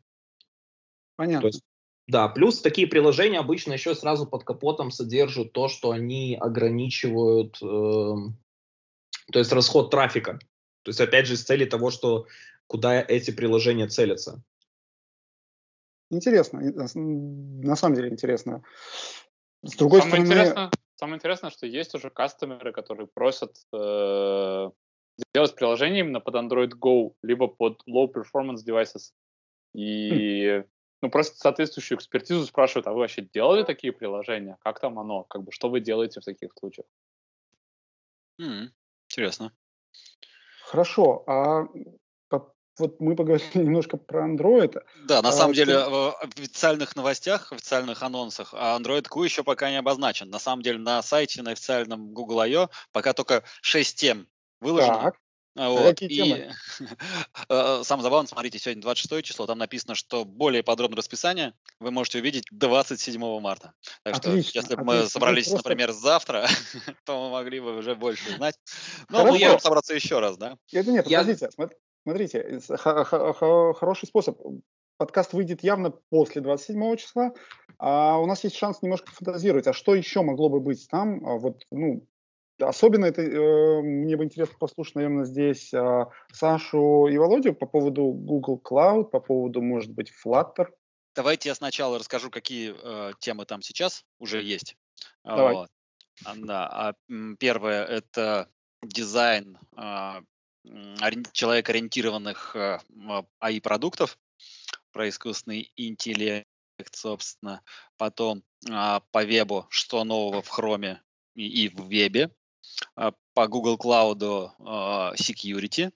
[1.16, 1.46] Понятно.
[1.46, 1.62] есть,
[2.06, 8.14] да, плюс такие приложения обычно еще сразу под капотом содержат то, что они ограничивают, э,
[9.32, 10.38] то есть расход трафика.
[10.82, 12.26] То есть опять же с целью того, что
[12.66, 14.44] куда эти приложения целятся.
[16.10, 18.62] Интересно, на самом деле интересно.
[19.62, 20.40] С другой самое стороны...
[20.40, 24.70] Интересное, самое интересное, что есть уже кастомеры, которые просят э,
[25.18, 29.12] сделать приложение именно под Android Go, либо под Low Performance Devices.
[29.74, 30.68] И хм.
[31.02, 34.56] ну, просто соответствующую экспертизу спрашивают, а вы вообще делали такие приложения?
[34.62, 35.24] Как там оно?
[35.24, 36.86] Как бы, что вы делаете в таких случаях?
[38.38, 38.72] М,
[39.08, 39.52] Интересно.
[40.62, 41.68] Хорошо, а
[42.78, 44.80] вот мы поговорили немножко про Android.
[45.04, 45.90] Да, на а, самом деле ты...
[45.90, 50.30] в официальных новостях, официальных анонсах Android Q еще пока не обозначен.
[50.30, 52.68] На самом деле на сайте, на официальном Google I.O.
[52.92, 54.26] пока только 6 тем
[54.60, 55.02] выложено.
[55.02, 55.16] Так.
[55.58, 55.84] А вот.
[55.84, 56.54] Какие и темы?
[57.48, 62.18] Э, самое забавное, смотрите, сегодня 26 число, там написано, что более подробное расписание вы можете
[62.18, 63.72] увидеть 27 марта.
[64.02, 65.68] Так отлично, что, если бы мы собрались, просто...
[65.68, 66.46] например, завтра,
[67.04, 68.58] то мы могли бы уже больше знать.
[69.08, 70.58] Но мы можем собраться еще раз, да?
[70.72, 71.48] Это нет, подождите,
[72.06, 74.40] смотрите, хороший способ.
[74.96, 77.32] Подкаст выйдет явно после 27 числа,
[77.78, 81.36] а у нас есть шанс немножко фантазировать, а что еще могло бы быть там, а
[81.36, 82.06] вот, ну,
[82.58, 88.06] Особенно это э, мне бы интересно послушать, наверное, здесь э, Сашу и Володю по поводу
[88.06, 90.68] Google Cloud, по поводу, может быть, Flutter.
[91.14, 94.74] Давайте я сначала расскажу, какие э, темы там сейчас уже есть.
[95.22, 95.54] Давай.
[95.54, 95.68] Вот.
[96.34, 96.66] Да.
[96.66, 96.94] А,
[97.38, 98.48] первое это
[98.82, 100.22] дизайн э,
[101.32, 102.78] человек-ориентированных э,
[103.40, 104.18] AI-продуктов
[104.92, 106.46] про искусственный интеллект,
[106.92, 107.62] собственно.
[107.96, 111.02] Потом э, по вебу, что нового в Хроме
[111.34, 112.30] и, в вебе.
[112.94, 115.92] А, по Google Cloud а, Security,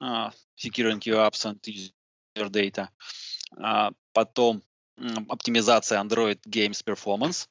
[0.00, 2.88] а, Securing Your Apps and User Data.
[4.12, 4.62] Потом
[5.28, 7.48] оптимизация Android Games Performance,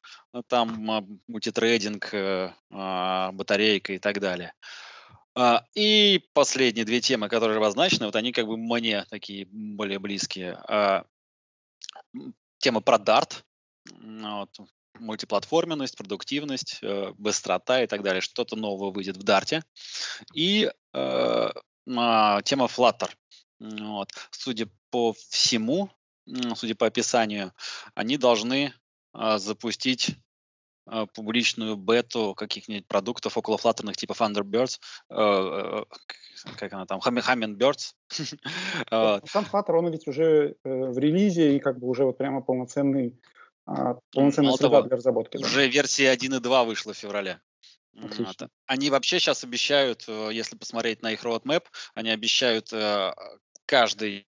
[0.48, 4.54] там мультитрейдинг, э, батарейка и так далее.
[5.74, 10.62] И последние две темы, которые обозначены, вот они как бы мне такие более близкие.
[12.58, 13.42] Тема про Dart,
[14.00, 14.50] вот,
[14.98, 18.20] мультиплатформенность, продуктивность, э, быстрота и так далее.
[18.20, 19.62] Что-то новое выйдет в Дарте.
[20.32, 21.50] И э, э,
[22.44, 23.10] тема Flutter.
[23.58, 24.12] Вот.
[24.30, 25.90] Судя по всему,
[26.54, 27.52] судя по описанию,
[27.94, 28.72] они должны
[29.14, 30.16] э, запустить
[31.14, 35.84] публичную бету каких-нибудь продуктов около флаттерных типа Thunderbirds, э, э,
[36.56, 37.94] как она там, Hummingbirds.
[39.26, 43.18] Сам Flutter, он ведь уже э, в релизе и как бы уже вот прямо полноценный
[43.66, 45.38] а, полноценная Мало среда для разработки.
[45.38, 45.66] Уже да.
[45.66, 47.40] версия 1.2 вышла в феврале.
[47.96, 48.50] Отлично.
[48.66, 51.62] Они вообще сейчас обещают, если посмотреть на их roadmap,
[51.94, 52.70] они обещают
[53.64, 54.26] каждый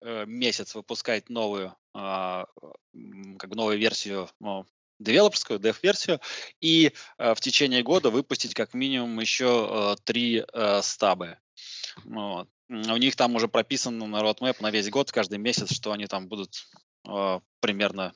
[0.00, 2.46] месяц выпускать новую, а,
[3.38, 4.66] как бы новую версию ну,
[4.98, 6.20] девелоперскую, dev-версию,
[6.60, 10.44] и в течение года выпустить как минимум еще три
[10.82, 11.38] стабы.
[12.04, 12.48] Вот.
[12.68, 16.28] У них там уже прописано на roadmap на весь год, каждый месяц, что они там
[16.28, 16.68] будут
[17.60, 18.12] примерно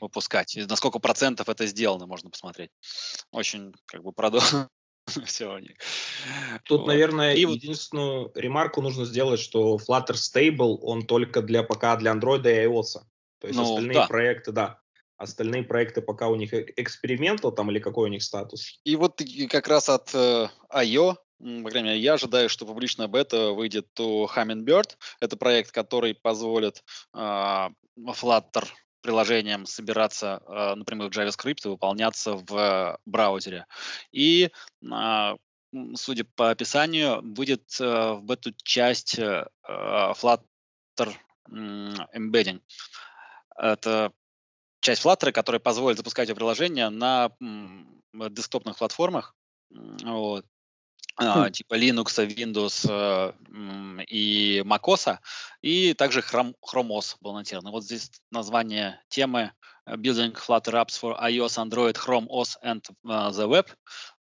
[0.00, 0.56] выпускать.
[0.56, 2.70] И на сколько процентов это сделано, можно посмотреть.
[3.30, 4.68] Очень как бы продумано
[5.26, 5.76] все у них.
[6.64, 6.86] Тут, вот.
[6.86, 8.36] наверное, и единственную вот...
[8.36, 13.00] ремарку нужно сделать, что Flutter Stable, он только для пока для Android и iOS.
[13.40, 14.06] То есть ну, остальные да.
[14.06, 14.80] проекты, да.
[15.16, 18.80] Остальные проекты пока у них экспериментал там или какой у них статус?
[18.84, 19.20] И вот
[19.50, 24.26] как раз от э, IO по крайней мере, я ожидаю, что публичная бета выйдет у
[24.26, 24.96] Hummingbird.
[25.20, 28.64] Это проект, который позволит э, Flutter
[29.00, 33.66] приложением собираться э, напрямую в JavaScript и выполняться в браузере.
[34.12, 34.50] И
[34.90, 35.36] а,
[35.94, 41.14] судя по описанию, будет э, в эту часть э, Flutter
[41.50, 42.60] Embedding.
[43.56, 44.12] Это
[44.82, 47.30] часть Flutter, которая позволит запускать приложение на
[48.12, 49.34] десктопных платформах.
[49.70, 50.44] Вот.
[51.20, 55.18] Uh, типа Linux, Windows uh, и macOS,
[55.60, 57.70] и также Chrome, Chrome OS был анонсирован.
[57.70, 59.52] Вот здесь название темы
[59.84, 63.68] э, Building Flutter Apps for iOS, Android, Chrome OS and uh, the Web.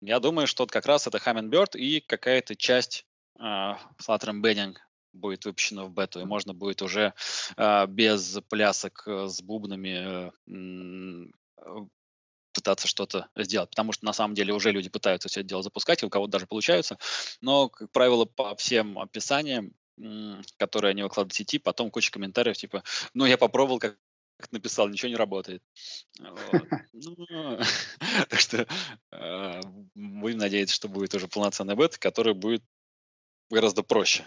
[0.00, 3.04] Я думаю, что как раз это Hummingbird и какая-то часть
[3.36, 4.76] Flutter Embedding
[5.16, 7.14] будет выпущена в бету, и можно будет уже
[7.56, 11.30] uh, без плясок с бубнами uh,
[12.52, 16.02] пытаться что-то сделать, потому что на самом деле уже люди пытаются все это дело запускать,
[16.02, 16.98] и у кого-то даже получаются,
[17.40, 19.74] но, как правило, по всем описаниям,
[20.56, 22.82] которые они выкладывают в сети, потом куча комментариев, типа,
[23.14, 23.98] ну, я попробовал, как
[24.50, 25.62] написал, ничего не работает.
[26.98, 27.14] Ну,
[28.30, 28.66] так что
[29.10, 29.60] а,
[29.94, 32.64] будем надеяться, что будет уже полноценный бет, который будет
[33.50, 34.26] гораздо проще.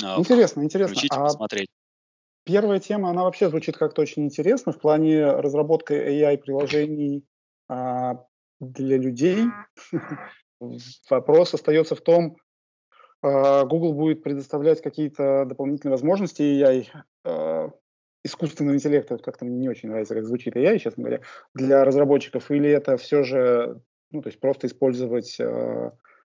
[0.00, 0.94] А, интересно, интересно.
[0.94, 1.68] Включить и а посмотреть.
[2.44, 7.24] Первая тема, она вообще звучит как-то очень интересно в плане разработки AI-приложений
[7.68, 8.24] а,
[8.60, 9.44] для людей.
[11.10, 12.36] Вопрос остается в том,
[13.22, 16.88] а, Google будет предоставлять какие-то дополнительные возможности AI,
[17.24, 17.70] а,
[18.24, 21.22] искусственного интеллекта, вот как-то мне не очень нравится, как звучит AI, честно говоря,
[21.54, 25.40] для разработчиков, или это все же, ну, то есть просто использовать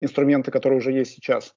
[0.00, 1.54] инструменты, которые уже есть сейчас,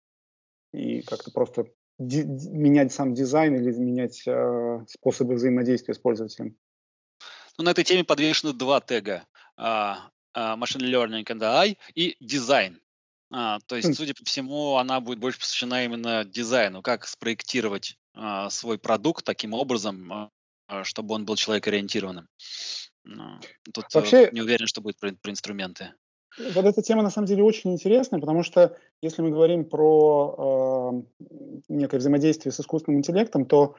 [0.73, 1.67] и как-то просто
[1.99, 6.55] менять сам дизайн или менять э, способы взаимодействия с пользователем.
[7.57, 9.25] Ну, на этой теме подвешены два тега.
[9.59, 9.97] Uh,
[10.35, 12.79] uh, machine Learning and AI и дизайн.
[13.31, 13.93] А, то есть, хм.
[13.93, 19.53] судя по всему, она будет больше посвящена именно дизайну, как спроектировать а, свой продукт таким
[19.53, 20.31] образом, а,
[20.67, 22.27] а чтобы он был человекоориентированным.
[23.03, 23.39] Ну,
[23.73, 25.93] тут э, Вообще, не уверен, что будет про, про инструменты.
[26.37, 31.29] Вот эта тема на самом деле очень интересная, потому что если мы говорим про э,
[31.69, 33.75] некое взаимодействие с искусственным интеллектом, то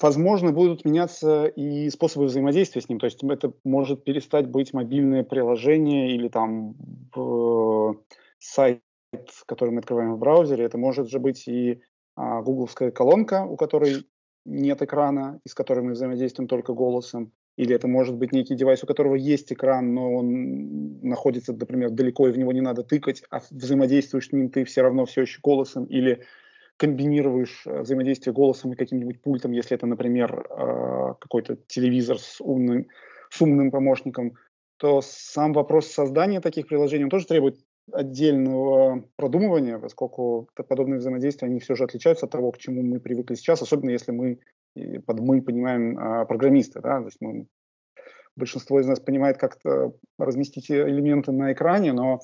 [0.00, 2.98] возможно будут меняться и способы взаимодействия с ним.
[2.98, 6.74] То есть это может перестать быть мобильное приложение или там
[7.16, 7.94] э,
[8.38, 8.82] сайт,
[9.46, 10.64] который мы открываем в браузере.
[10.64, 11.80] Это может же быть и
[12.16, 14.06] а, гугловская колонка, у которой
[14.44, 17.32] нет экрана, и с которой мы взаимодействуем только голосом.
[17.56, 22.28] Или это может быть некий девайс, у которого есть экран, но он находится, например, далеко,
[22.28, 25.38] и в него не надо тыкать, а взаимодействуешь с ним ты все равно все еще
[25.40, 25.84] голосом.
[25.84, 26.22] Или
[26.76, 32.88] комбинируешь э, взаимодействие голосом и каким-нибудь пультом, если это, например, э, какой-то телевизор с умным,
[33.30, 34.34] с умным помощником,
[34.78, 37.58] то сам вопрос создания таких приложений, он тоже требует
[37.92, 43.34] отдельного продумывания, поскольку подобные взаимодействия, они все же отличаются от того, к чему мы привыкли
[43.34, 44.40] сейчас, особенно если мы,
[45.06, 47.46] под мы понимаем а, программисты, да, то есть мы,
[48.36, 49.58] большинство из нас понимает, как
[50.18, 52.20] разместить элементы на экране, но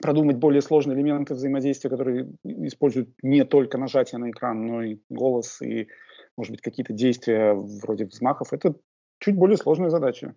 [0.00, 5.60] продумать более сложные элементы взаимодействия, которые используют не только нажатие на экран, но и голос,
[5.62, 5.88] и,
[6.36, 8.74] может быть, какие-то действия вроде взмахов, это
[9.18, 10.34] чуть более сложная задача.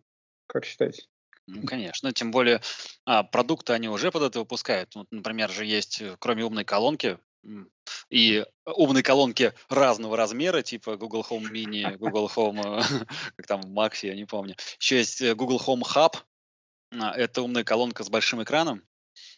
[0.47, 1.03] Как считаете?
[1.47, 2.61] Ну, конечно, тем более
[3.05, 4.95] а, продукты они уже под это выпускают.
[4.95, 7.17] Вот, например, же есть, э, кроме умной колонки,
[8.09, 12.83] и умные колонки разного размера, типа Google Home Mini, Google Home,
[13.35, 14.55] как там, Maxi, я не помню.
[14.79, 16.15] Еще есть э, Google Home Hub.
[16.91, 18.83] А, это умная колонка с большим экраном,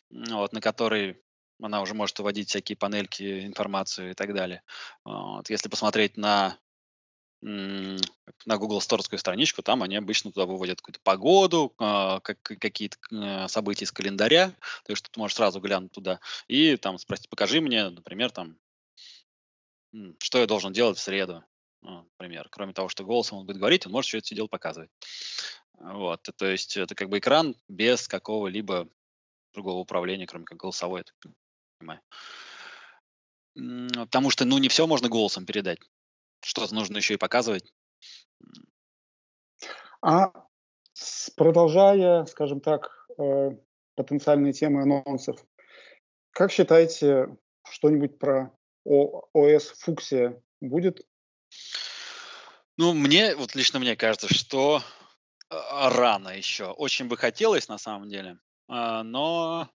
[0.09, 1.21] вот, на которой
[1.61, 4.61] она уже может вводить всякие панельки, информацию и так далее.
[5.05, 5.49] Вот.
[5.49, 6.59] Если посмотреть на
[7.41, 13.47] на Google Store страничку, там они обычно туда выводят какую-то погоду, а, как, какие-то э,
[13.47, 14.49] события из календаря,
[14.83, 18.57] то есть ты можешь сразу глянуть туда и там спросить, покажи мне, например, там,
[20.19, 21.43] что я должен делать в среду,
[21.81, 22.49] ну, например.
[22.49, 24.89] Кроме того, что голосом он будет говорить, он может еще это все дело показывать.
[25.73, 28.87] Вот, то есть это как бы экран без какого-либо
[29.53, 31.33] другого управления, кроме как голосовой, я так
[31.79, 32.01] понимаю.
[34.05, 35.79] Потому что, ну, не все можно голосом передать.
[36.45, 37.73] Что-то нужно еще и показывать.
[39.99, 40.31] А
[41.35, 43.49] продолжая, скажем так, э,
[43.95, 45.43] потенциальные темы анонсов,
[46.29, 47.35] как считаете,
[47.67, 51.01] что-нибудь про ОС Фуксия будет?
[52.77, 54.83] Ну, мне, вот лично мне кажется, что
[55.49, 56.65] а, рано еще.
[56.65, 58.37] Очень бы хотелось, на самом деле.
[58.67, 59.67] А, но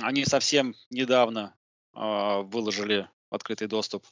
[0.00, 1.54] они совсем недавно
[1.92, 4.06] а, выложили открытый доступ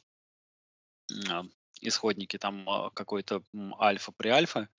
[1.81, 3.43] исходники там а, какой-то
[3.79, 4.69] альфа при альфа,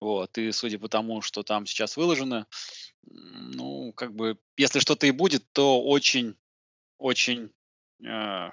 [0.00, 2.46] вот, и судя по тому, что там сейчас выложено,
[3.02, 6.36] ну, как бы, если что-то и будет, то очень,
[6.98, 7.50] очень
[8.04, 8.50] э,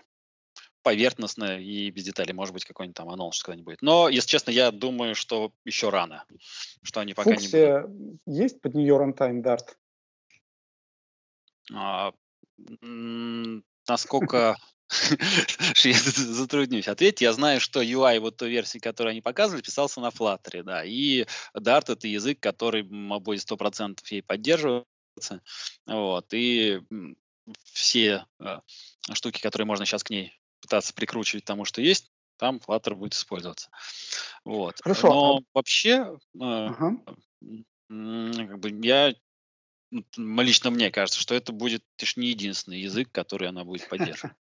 [0.85, 3.81] поверхностно и без деталей, может быть, какой-нибудь там анонс когда-нибудь.
[3.81, 6.25] Но, если честно, я думаю, что еще рано,
[6.83, 8.21] что они пока Фуксия не будут.
[8.27, 9.75] есть под нее runtime Dart?
[11.73, 12.13] А,
[13.87, 14.55] насколько
[15.83, 17.21] я затруднюсь ответить.
[17.21, 20.83] Я знаю, что UI, вот той версии, которую они показывали, писался на Flutter, да.
[20.83, 21.25] И
[21.57, 25.41] Dart— это язык, который будет 100% ей поддерживаться.
[25.85, 26.33] Вот.
[26.33, 26.81] И
[27.63, 28.59] все э,
[29.13, 33.69] штуки, которые можно сейчас к ней пытаться прикручивать тому, что есть, там Flutter будет использоваться.
[34.43, 34.75] Вот.
[34.81, 35.07] Хорошо.
[35.07, 35.41] Но а...
[35.53, 36.97] вообще, э, ага.
[37.87, 39.13] как бы я
[40.15, 44.35] лично мне кажется, что это будет лишь не единственный язык, который она будет поддерживать.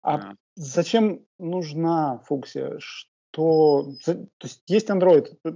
[0.00, 2.78] А, а зачем нужна функция?
[2.78, 5.50] Что, то есть есть Android, э,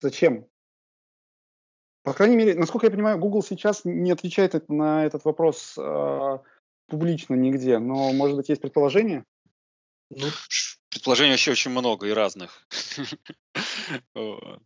[0.00, 0.46] зачем?
[2.02, 6.38] По крайней мере, насколько я понимаю, Google сейчас не отвечает на этот вопрос э,
[6.86, 9.24] публично нигде, но, может быть, есть предположение?
[10.08, 10.26] Ну,
[10.88, 12.66] предположений вообще очень много и разных.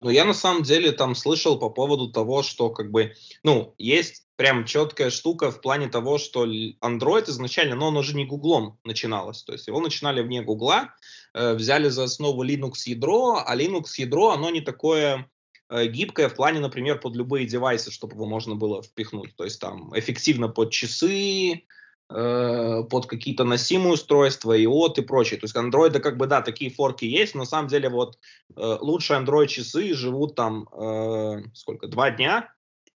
[0.00, 4.24] Но я на самом деле там слышал по поводу того, что как бы, ну, есть
[4.36, 9.42] прям четкая штука в плане того, что Android изначально, но он уже не Гуглом начиналось,
[9.42, 10.94] то есть его начинали вне Гугла,
[11.34, 15.28] э, взяли за основу Linux ядро, а Linux ядро, оно не такое
[15.68, 19.60] э, гибкое в плане, например, под любые девайсы, чтобы его можно было впихнуть, то есть
[19.60, 21.64] там эффективно под часы,
[22.10, 25.38] под какие-то носимые устройства, IOT и прочее.
[25.38, 28.18] То есть андроида как бы, да, такие форки есть, но на самом деле вот
[28.56, 32.52] э, лучшие Android часы живут там э, сколько, два дня,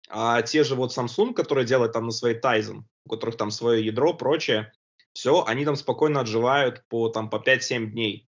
[0.08, 3.84] а те же вот Samsung, которые делают там на своей Tizen, у которых там свое
[3.84, 4.72] ядро, прочее,
[5.12, 8.28] все, они там спокойно отживают по, там, по 5-7 дней.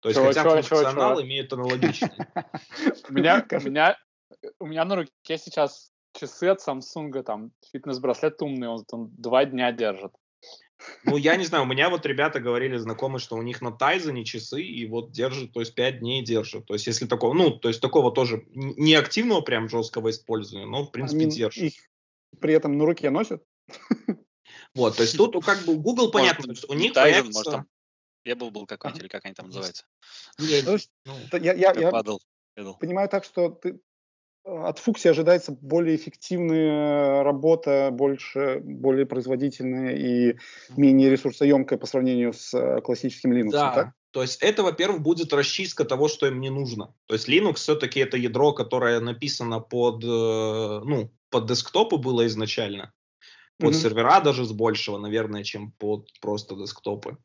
[0.00, 1.22] То есть, Чего, хотя чего, функционал чего, чего?
[1.22, 2.10] имеет аналогичный.
[3.08, 3.96] У меня,
[4.58, 9.72] у меня на руке сейчас часы от Samsung, там фитнес-браслет умный, он там два дня
[9.72, 10.12] держит.
[11.04, 14.24] Ну, я не знаю, у меня вот ребята говорили, знакомые, что у них на Тайзене
[14.24, 16.66] часы, и вот держит, то есть 5 дней держит.
[16.66, 20.84] То есть, если такого, ну, то есть такого тоже не активного прям жесткого использования, но,
[20.84, 21.62] в принципе, Они держит.
[21.62, 21.74] их
[22.40, 23.44] при этом на руке носят.
[24.74, 27.38] Вот, то есть тут ну, как бы Google, понятно, Может, у них Тайзен, появится...
[27.38, 27.66] может, там
[28.22, 29.84] Пебл был какой-нибудь, или как они там называются?
[30.38, 32.20] Есть, ну, то я, я- я Падал.
[32.80, 33.80] Понимаю так, что ты,
[34.44, 40.36] от Фукси ожидается более эффективная работа, больше, более производительная и
[40.76, 43.50] менее ресурсоемкая по сравнению с э, классическим Linux.
[43.50, 43.92] Да, так?
[44.10, 46.94] то есть это, во-первых, будет расчистка того, что им не нужно.
[47.06, 52.92] То есть Linux все-таки это ядро, которое написано под, э, ну, под десктопы было изначально,
[53.58, 53.80] под Мгм.
[53.80, 57.16] сервера даже с большего, наверное, чем под просто десктопы.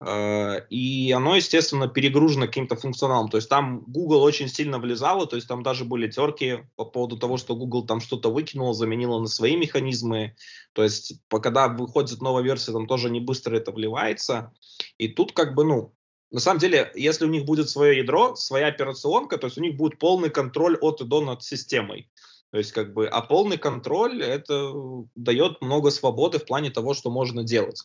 [0.00, 3.28] Э, И оно, естественно, перегружено каким-то функционалом.
[3.28, 7.18] То есть там Google очень сильно влезало, то есть там даже были терки по поводу
[7.18, 10.36] того, что Google там что-то выкинуло, заменило на свои механизмы.
[10.72, 14.52] То есть когда выходит новая версия, там тоже не быстро это вливается.
[14.98, 15.94] И тут как бы, ну,
[16.30, 19.76] на самом деле, если у них будет свое ядро, своя операционка, то есть у них
[19.76, 22.10] будет полный контроль от и до над системой.
[22.50, 24.72] То есть как бы, а полный контроль это
[25.14, 27.82] дает много свободы в плане того, что можно делать.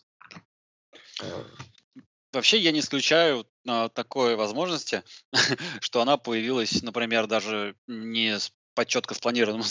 [2.34, 5.04] Вообще я не исключаю а, такой возможности,
[5.82, 8.38] что она появилась, например, даже не
[8.74, 9.64] по четко спланированному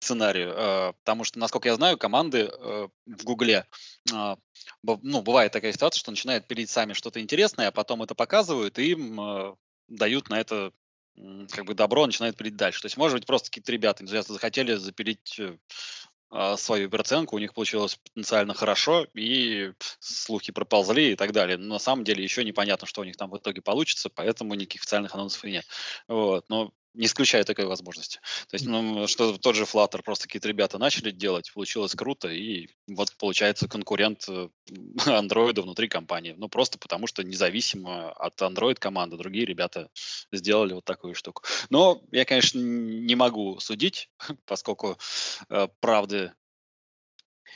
[0.00, 3.64] сценарию, а, потому что, насколько я знаю, команды э, в Гугле,
[4.12, 4.38] а,
[4.82, 8.90] ну, бывает такая ситуация, что начинают пилить сами что-то интересное, а потом это показывают и
[8.90, 9.54] им э,
[9.88, 10.72] дают на это
[11.50, 12.80] как бы добро, начинают пилить дальше.
[12.80, 15.56] То есть, может быть, просто какие-то ребята энтузиасты захотели запилить э,
[16.09, 16.09] а,
[16.56, 21.56] свою операционку, у них получилось потенциально хорошо, и слухи проползли и так далее.
[21.56, 24.82] Но на самом деле еще непонятно, что у них там в итоге получится, поэтому никаких
[24.82, 25.66] официальных анонсов и нет.
[26.08, 26.48] Вот.
[26.48, 28.18] Но не исключаю такой возможности.
[28.48, 32.68] То есть, ну, что тот же Flutter, просто какие-то ребята начали делать, получилось круто, и
[32.88, 34.48] вот получается конкурент э,
[35.06, 36.34] Android внутри компании.
[36.36, 39.88] Ну, просто потому что независимо от Android команды другие ребята
[40.32, 41.42] сделали вот такую штуку.
[41.70, 44.10] Но я, конечно, не могу судить,
[44.44, 44.98] поскольку
[45.48, 46.32] э, правды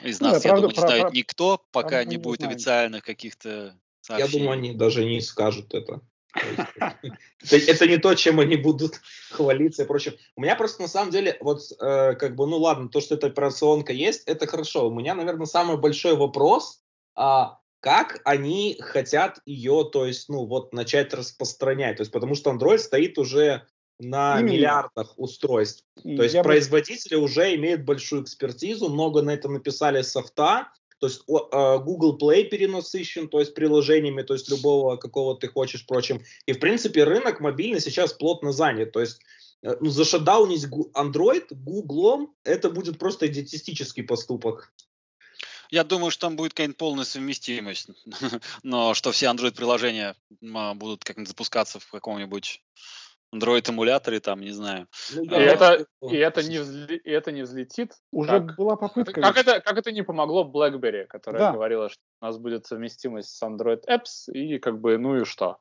[0.03, 3.75] из Ну нас, я правду- думаю, не знает никто, пока не будет официальных каких-то Я
[4.01, 4.39] сообщений.
[4.45, 6.01] думаю, они даже не скажут это.
[7.51, 10.19] Это, не то, чем они будут хвалиться и прочее.
[10.37, 13.29] У меня просто на самом деле, вот э, как бы, ну ладно, то, что эта
[13.29, 14.89] операционка есть, это хорошо.
[14.89, 16.81] У меня, наверное, самый большой вопрос,
[17.15, 21.99] а, как они хотят ее, то есть, ну вот, начать распространять.
[21.99, 23.67] То есть, потому что Android стоит уже
[24.01, 24.53] на Именно.
[24.53, 25.85] миллиардах устройств.
[26.03, 30.69] И То есть бы- производители уже имеют большую экспертизу, много на это написали софта,
[30.99, 35.87] то есть э, Google Play перенасыщен, то есть приложениями, то есть любого, какого ты хочешь,
[35.87, 36.23] прочим.
[36.47, 38.93] И в принципе рынок мобильный сейчас плотно занят.
[38.93, 39.21] То есть
[39.63, 44.73] э, ну, зашатдаунить гу- Android Гуглом, это будет просто идиотистический поступок.
[45.71, 47.89] Я думаю, что там будет какая-нибудь полная совместимость,
[48.63, 50.15] но что все Android-приложения
[50.75, 52.63] будут как-нибудь запускаться в каком-нибудь
[53.35, 54.87] Android-эмуляторе, там, не знаю.
[55.15, 56.13] Ну, И да, это, вот.
[56.13, 57.93] и это не, взли- и это не взлетит.
[58.13, 58.57] Уже как?
[58.57, 59.21] была попытка.
[59.21, 61.53] Как это, как это не помогло BlackBerry, которая Да.
[61.53, 65.59] говорила, что у нас будет совместимость с Android Apps, и как бы, ну и что?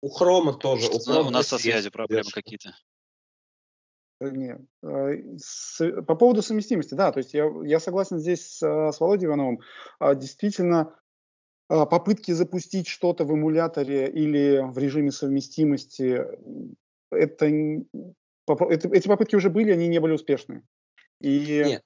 [0.00, 0.88] У Хрома тоже.
[0.90, 2.74] Ну, Chrome у нас со связью проблемы какие-то.
[4.20, 4.58] Э, Не.
[4.82, 9.26] Э, По поводу совместимости, да, то есть я, я согласен здесь с, э, с Володей
[9.26, 9.60] Ивановым.
[9.98, 10.94] А, Действительно, а,
[11.86, 16.24] попытки запустить что-то в эмуляторе или в режиме совместимости,
[17.10, 20.62] это, это- эти попытки уже были, они не были успешны.
[21.20, 21.82] И Нет.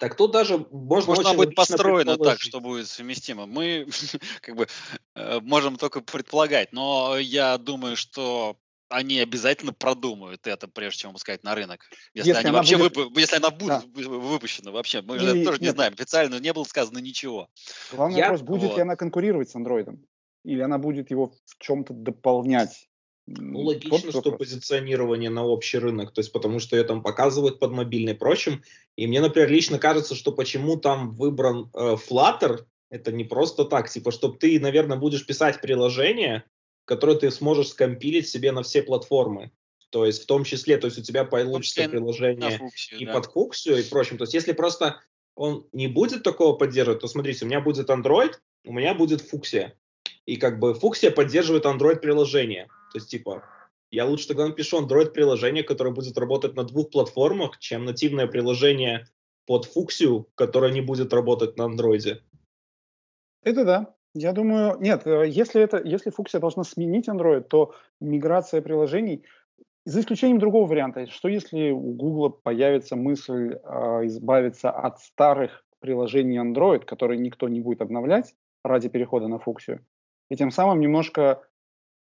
[0.00, 3.44] Так тут даже можно Может, она будет построена так, что будет совместимо.
[3.44, 3.86] Мы
[4.40, 4.66] как бы
[5.14, 8.56] э, можем только предполагать, но я думаю, что
[8.90, 11.88] они обязательно продумают это, прежде чем выпускать на рынок.
[12.14, 13.82] Если, Если они она вообще будет- выпу- если она будет Да.
[13.94, 15.00] вы- выпущена вообще.
[15.02, 15.74] Мы И- же тоже не нет.
[15.74, 15.92] знаем.
[15.94, 17.48] Официально не было сказано ничего.
[17.92, 18.76] главный Я- вопрос, будет вот.
[18.76, 20.04] ли она конкурировать с андроидом?
[20.44, 22.88] Или она будет его в чем-то дополнять?
[23.26, 24.38] Ну, логично, вот что вопрос.
[24.38, 28.62] позиционирование на общий рынок, то есть потому что ее там показывают под мобильный и прочим.
[28.96, 33.88] И мне, например, лично кажется, что почему там выбран э, Flutter, это не просто так,
[33.88, 36.42] типа, чтобы ты, наверное, будешь писать приложение,
[36.90, 39.52] которое ты сможешь скомпилить себе на все платформы.
[39.90, 43.12] То есть в том числе, то есть у тебя получится приложение фуксию, и да.
[43.12, 44.18] под фуксию и прочим.
[44.18, 45.00] То есть если просто
[45.36, 48.32] он не будет такого поддерживать, то смотрите, у меня будет Android,
[48.64, 49.78] у меня будет фуксия.
[50.26, 52.66] И как бы фуксия поддерживает Android приложение.
[52.92, 53.44] То есть типа
[53.92, 59.06] я лучше тогда напишу Android приложение, которое будет работать на двух платформах, чем нативное приложение
[59.46, 62.24] под фуксию, которое не будет работать на андроиде.
[63.44, 63.94] Это да.
[64.14, 69.24] Я думаю, нет, э, если это, если функция должна сменить Android, то миграция приложений,
[69.84, 76.38] за исключением другого варианта, что если у Google появится мысль э, избавиться от старых приложений
[76.38, 79.84] Android, которые никто не будет обновлять ради перехода на функцию,
[80.28, 81.42] и тем самым немножко,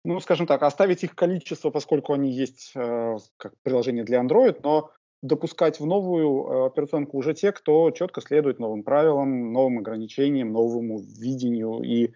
[0.05, 4.91] ну, скажем так, оставить их количество, поскольку они есть э, как приложение для Android, но
[5.25, 11.01] допускать в новую э, операционку уже те, кто четко следует новым правилам, новым ограничениям, новому
[11.01, 12.13] видению и,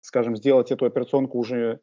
[0.00, 1.80] скажем, сделать эту операционку уже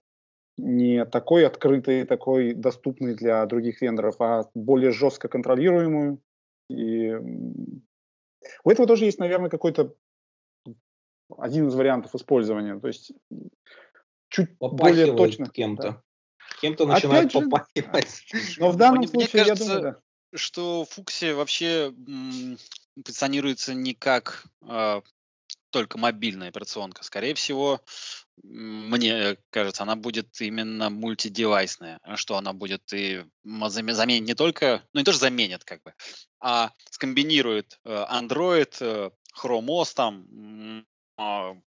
[0.57, 6.19] не такой открытой, такой доступной для других вендоров, а более жестко контролируемую.
[6.69, 7.13] И
[8.65, 9.95] у этого тоже есть, наверное, какой-то
[11.37, 12.77] один из вариантов использования.
[12.77, 13.13] То есть
[14.27, 15.45] чуть более точно.
[15.45, 15.81] кем-то.
[15.81, 16.03] Да.
[16.59, 18.25] Кем-то начинает же, попахивать.
[18.59, 20.01] Но в данном мне, случае, кажется, я думаю, да
[20.33, 22.57] что Фукси вообще м,
[23.03, 25.01] позиционируется не как э,
[25.69, 27.03] только мобильная операционка.
[27.03, 27.81] Скорее всего,
[28.43, 35.05] мне кажется, она будет именно мультидевайсная, что она будет и заменит не только, ну не
[35.05, 35.93] тоже заменит как бы,
[36.39, 39.09] а скомбинирует э, Android, э,
[39.41, 40.85] Chrome OS там,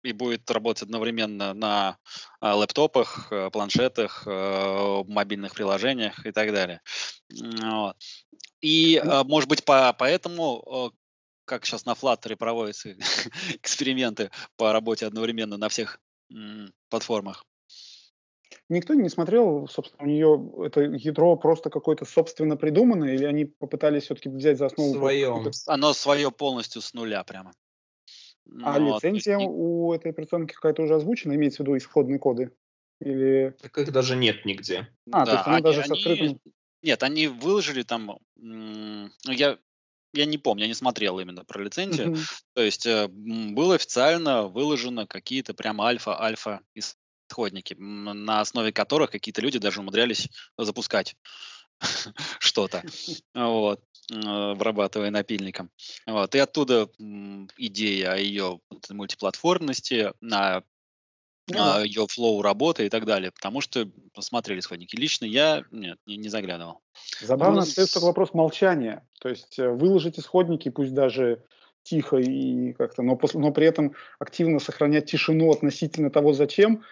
[0.03, 1.99] и будет работать одновременно на
[2.41, 6.81] а, лэптопах, э, планшетах, э, мобильных приложениях и так далее.
[8.61, 10.93] И, а, может быть, по, поэтому,
[11.45, 12.97] как сейчас на Flutter проводятся
[13.63, 16.01] эксперименты по работе одновременно на всех
[16.89, 17.45] платформах.
[18.69, 24.05] Никто не смотрел, собственно, у нее это ядро просто какое-то собственно придуманное, или они попытались
[24.05, 24.93] все-таки взять за основу...
[24.93, 25.53] Свое.
[25.67, 27.53] Оно свое полностью с нуля прямо.
[28.63, 29.51] А ну, лицензия есть...
[29.51, 32.53] у этой операционки какая-то уже озвучена, имеется в виду исходные коды?
[33.01, 33.55] Или...
[33.61, 34.89] Так их даже нет нигде.
[35.13, 36.27] А, да, то есть она они, даже с открытым...
[36.27, 36.41] Они...
[36.83, 38.19] Нет, они выложили там...
[38.37, 39.59] Ну, я,
[40.13, 42.13] я не помню, я не смотрел именно про лицензию.
[42.13, 42.31] Mm-hmm.
[42.55, 49.59] То есть э, было официально выложено какие-то прям альфа-альфа исходники, на основе которых какие-то люди
[49.59, 51.17] даже умудрялись запускать
[52.39, 52.83] что-то.
[53.35, 53.83] Вот.
[54.13, 55.71] Э, обрабатывая напильником.
[56.07, 56.35] Вот.
[56.35, 56.89] И оттуда
[57.57, 60.63] идея о ее мультиплатформности, на
[61.51, 61.85] yeah.
[61.85, 64.95] ее флоу работы и так далее, потому что посмотрели исходники.
[64.95, 66.81] Лично я нет, не, не заглядывал.
[67.21, 67.69] Забавно нас...
[67.69, 69.05] остается только вопрос молчания.
[69.21, 71.43] То есть э, выложить исходники, пусть даже
[71.83, 76.85] тихо и как-то, но, после, но при этом активно сохранять тишину относительно того, зачем,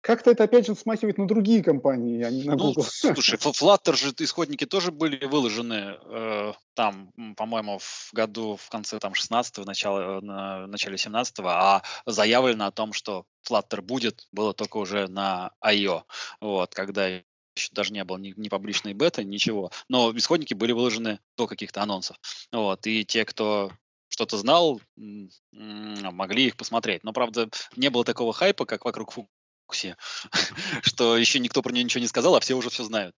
[0.00, 2.84] как-то это, опять же, смахивает на другие компании, а не на ну, Google.
[2.84, 9.12] Слушай, Flutter же исходники тоже были выложены э, там, по-моему, в году в конце там
[9.12, 15.08] 16-го, начало, на начале 17-го, а заявлено о том, что Flutter будет, было только уже
[15.08, 16.04] на I.O.
[16.40, 19.70] Вот, когда еще даже не было ни, ни публичной бета, ничего.
[19.88, 22.16] Но исходники были выложены до каких-то анонсов.
[22.52, 23.70] Вот, и те, кто
[24.08, 24.80] что-то знал,
[25.52, 27.04] могли их посмотреть.
[27.04, 29.14] Но, правда, не было такого хайпа, как вокруг
[29.72, 29.96] все,
[30.82, 33.14] что еще никто про нее ничего не сказал, а все уже все знают.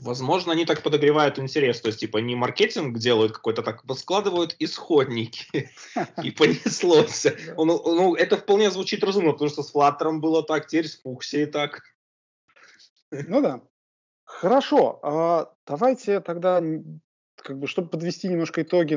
[0.00, 5.70] Возможно, они так подогревают интерес, то есть, типа, не маркетинг делают какой-то, так складывают исходники,
[6.22, 7.26] и понеслось.
[7.56, 11.46] Ну, ну, это вполне звучит разумно, потому что с Flutter было так, теперь с Фуксией
[11.46, 11.82] так.
[13.10, 13.60] Ну да.
[14.24, 16.62] Хорошо, а давайте тогда,
[17.36, 18.94] как бы, чтобы подвести немножко итоги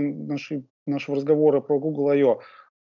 [0.86, 2.42] нашего разговора про Google I.O.,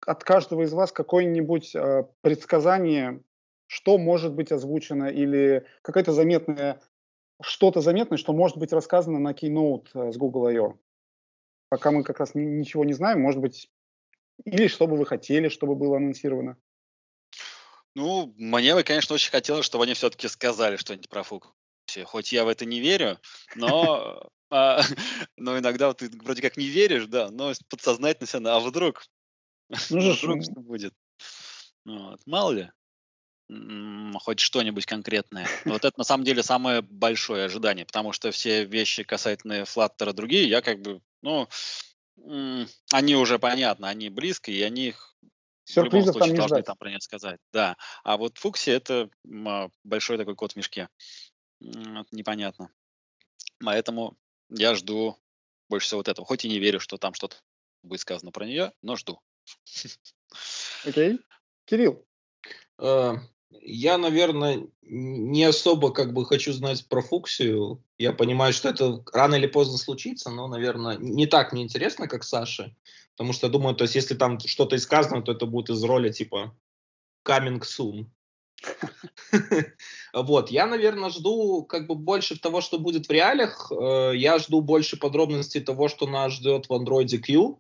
[0.06, 3.22] от каждого из вас какое-нибудь э, предсказание
[3.68, 6.82] что может быть озвучено или какое-то заметное,
[7.42, 10.80] что-то заметное, что может быть рассказано на Keynote э, с Google I.O.
[11.70, 13.70] Пока мы как раз ничего не знаем, может быть,
[14.46, 16.58] или что бы вы хотели, чтобы было анонсировано.
[17.96, 21.54] Ну, мне бы, конечно, очень хотелось, чтобы они все-таки сказали что-нибудь про фук.
[22.06, 23.20] Хоть я в это не верю,
[23.56, 24.82] но, а,
[25.38, 29.06] но иногда ты вроде как не веришь, да, но подсознательно все, а вдруг?
[29.90, 30.94] Ну, вдруг что будет?
[31.86, 32.22] Вот.
[32.26, 32.72] Мало ли
[34.20, 35.48] хоть что-нибудь конкретное.
[35.66, 40.48] Вот это на самом деле самое большое ожидание, потому что все вещи касательные Flutter другие,
[40.48, 41.48] я как бы, ну,
[42.92, 45.16] они уже понятны, они близко, и они их
[45.66, 46.66] в любом случае там должны ждать.
[46.66, 47.40] там про них сказать.
[47.52, 47.78] Да.
[48.04, 49.10] А вот Фукси это
[49.46, 50.90] а, большой такой кот в мешке.
[51.60, 52.70] Непонятно.
[53.64, 54.18] Поэтому
[54.50, 55.18] я жду
[55.70, 56.26] больше всего вот этого.
[56.26, 57.38] Хоть и не верю, что там что-то
[57.82, 59.22] будет сказано про нее, но жду.
[60.86, 61.14] Окей.
[61.14, 61.24] Okay.
[61.66, 62.06] Кирилл.
[62.80, 63.16] Э,
[63.62, 67.84] я, наверное, не особо как бы хочу знать про Фуксию.
[67.98, 72.76] Я понимаю, что это рано или поздно случится, но, наверное, не так неинтересно, как Саше.
[73.16, 76.12] Потому что, думаю, то есть, если там что-то и сказано, то это будет из роли
[76.12, 76.56] типа
[77.26, 78.08] coming soon.
[80.14, 83.72] Вот, я, наверное, жду как бы больше того, что будет в реалиях.
[83.72, 87.60] Э, я жду больше подробностей того, что нас ждет в Android Q.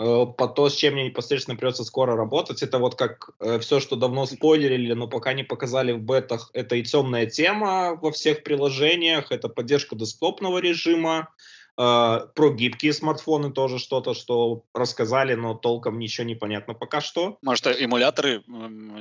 [0.00, 3.80] Э, по то, с чем мне непосредственно придется скоро работать, это вот как э, все,
[3.80, 8.42] что давно спойлерили, но пока не показали в бетах, это и темная тема во всех
[8.42, 11.28] приложениях, это поддержка десктопного режима,
[11.76, 17.36] э, про гибкие смартфоны тоже что-то, что рассказали, но толком ничего не понятно пока что.
[17.42, 18.42] Может, эмуляторы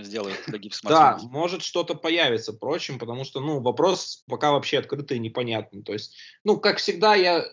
[0.02, 1.22] сделают для гибких смартфонов?
[1.22, 5.82] Да, может что-то появится, впрочем, потому что, ну, вопрос пока вообще открытый и непонятный.
[5.82, 7.45] То есть, ну, как всегда, я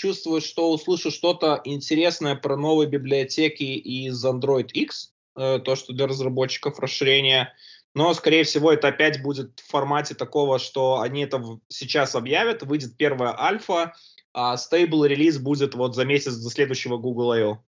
[0.00, 6.06] чувствую, что услышу что-то интересное про новые библиотеки из Android X, э, то, что для
[6.06, 7.52] разработчиков расширение.
[7.94, 12.96] Но, скорее всего, это опять будет в формате такого, что они это сейчас объявят, выйдет
[12.96, 13.92] первая альфа,
[14.32, 17.64] а стейбл релиз будет вот за месяц до следующего Google I.O.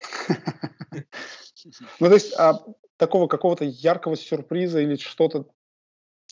[1.98, 2.62] Ну, то есть, а
[2.96, 5.46] такого какого-то яркого сюрприза или что-то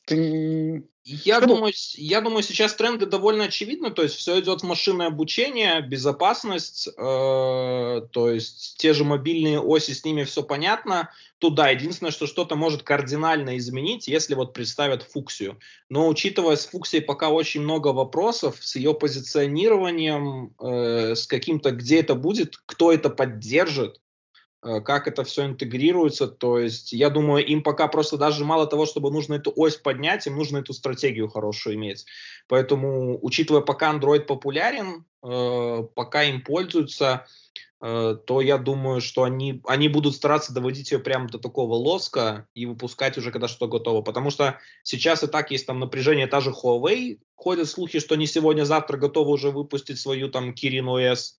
[0.06, 0.88] ты...
[1.06, 5.82] Я, думаю, я думаю, сейчас тренды довольно очевидны, то есть все идет в машинное обучение,
[5.82, 11.10] безопасность, э, то есть те же мобильные оси, с ними все понятно.
[11.38, 15.58] Туда единственное, что что-то может кардинально изменить, если вот представят фуксию.
[15.90, 22.00] Но учитывая с фуксией пока очень много вопросов, с ее позиционированием, э, с каким-то, где
[22.00, 24.00] это будет, кто это поддержит,
[24.64, 26.26] как это все интегрируется.
[26.26, 30.26] То есть, я думаю, им пока просто даже мало того, чтобы нужно эту ось поднять,
[30.26, 32.06] им нужно эту стратегию хорошую иметь.
[32.48, 37.26] Поэтому, учитывая, пока Android популярен, э, пока им пользуются,
[37.80, 42.46] э, то я думаю, что они, они будут стараться доводить ее прямо до такого лоска
[42.54, 44.02] и выпускать уже, когда что готово.
[44.02, 48.26] Потому что сейчас и так есть там напряжение, та же Huawei, ходят слухи, что не
[48.26, 51.34] сегодня-завтра готовы уже выпустить свою там Kirin OS.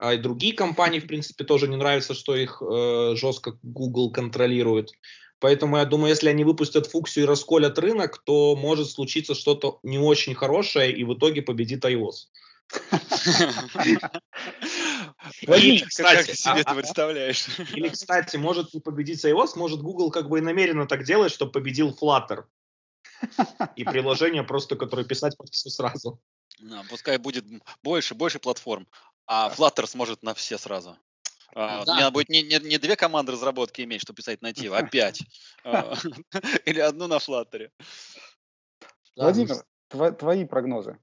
[0.00, 4.92] А и другие компании, в принципе, тоже не нравится, что их э, жестко Google контролирует.
[5.40, 9.98] Поэтому я думаю, если они выпустят фуксию и расколят рынок, то может случиться что-то не
[9.98, 12.28] очень хорошее, и в итоге победит iOS.
[15.48, 17.46] Или, кстати, как себе это представляешь?
[17.74, 21.52] Или, кстати, может не победить iOS, может Google как бы и намеренно так делает, чтобы
[21.52, 22.44] победил Flutter.
[23.76, 26.18] И приложение просто, которое писать под все сразу.
[26.88, 27.44] пускай будет
[27.82, 28.86] больше, больше платформ
[29.32, 30.98] а Flutter сможет на все сразу.
[31.54, 31.94] Uh, да.
[31.94, 35.22] Мне надо будет не, не, не две команды разработки иметь, чтобы писать натив, а пять.
[35.64, 35.94] А,
[36.64, 37.70] или одну на Flutter.
[39.14, 39.56] Владимир,
[39.88, 40.98] твои прогнозы?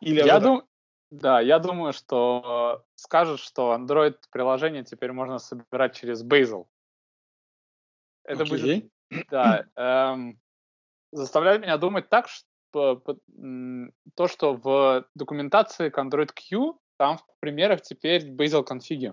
[0.00, 0.66] Или я дум...
[1.10, 6.66] Да, я думаю, что скажут, что Android-приложение теперь можно собирать через Bazel.
[8.24, 8.90] Это будет...
[9.30, 9.66] Да.
[9.76, 10.40] Эм,
[11.10, 13.02] заставляет меня думать так, что
[14.14, 19.12] то, что в документации к Android Q там в примерах теперь Bazel конфиги.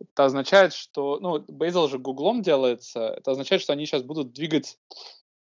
[0.00, 4.80] Это означает, что, ну, Bazel же гуглом делается, это означает, что они сейчас будут двигать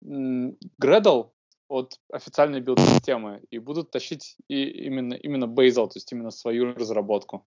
[0.03, 1.29] Gradle
[1.67, 7.45] от официальной билд-системы и будут тащить и именно, именно Bazel, то есть именно свою разработку.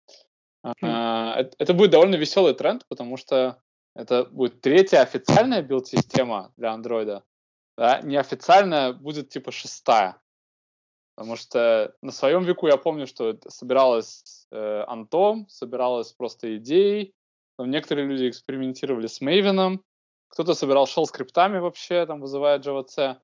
[0.64, 3.62] Это, это будет довольно веселый тренд, потому что
[3.96, 7.24] это будет третья официальная билд-система для андроида.
[7.78, 8.02] Да?
[8.02, 10.20] Неофициальная будет типа шестая.
[11.16, 17.14] Потому что на своем веку я помню, что собиралась э, Антом, собиралась просто идеей.
[17.58, 19.80] Там некоторые люди экспериментировали с Maven,
[20.28, 23.18] кто-то собирал shell скриптами вообще, там вызывая JavaC.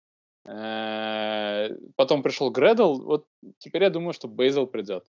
[0.47, 3.01] Э, потом пришел Gradle.
[3.01, 3.25] Вот
[3.57, 5.05] теперь я думаю, что Bazel придет.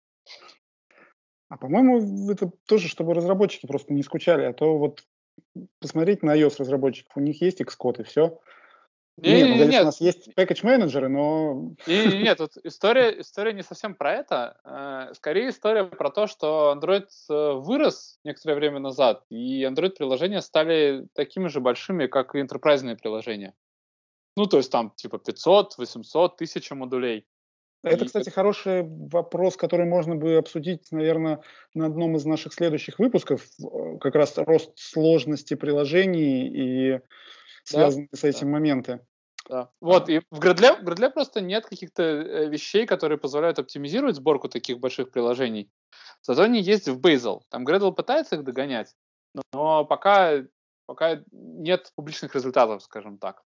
[1.51, 5.03] А по-моему, это тоже, чтобы разработчики просто не скучали, а то вот
[5.81, 8.41] посмотреть на iOS разработчиков, у них есть Xcode и все.
[9.23, 11.75] Не, нет, нет, у нас есть пакетч-менеджеры, но...
[11.87, 14.61] Нет, нет, тут история, история не совсем про это.
[14.65, 21.07] Э, скорее история про то, что Android э, вырос некоторое время назад, и Android-приложения стали
[21.15, 23.55] такими же большими, как и enterprise приложения.
[24.37, 27.27] Ну, то есть там типа 500, 800, 1000 модулей.
[27.83, 31.41] Это, кстати, хороший вопрос, который можно бы обсудить, наверное,
[31.73, 33.47] на одном из наших следующих выпусков.
[33.63, 37.01] Э, как раз рост сложности приложений и
[37.65, 38.19] связанные да?
[38.19, 38.53] с этим да.
[38.53, 39.01] моменты.
[39.51, 39.69] Да.
[39.81, 44.49] Вот, и в Gradle, в Gradle просто нет каких-то э, вещей, которые позволяют оптимизировать сборку
[44.49, 45.73] таких больших приложений.
[46.23, 47.41] Зато они есть в Bazel.
[47.49, 48.95] Там Gradle пытается их догонять,
[49.53, 50.45] но пока,
[50.87, 53.43] пока нет публичных результатов, скажем так.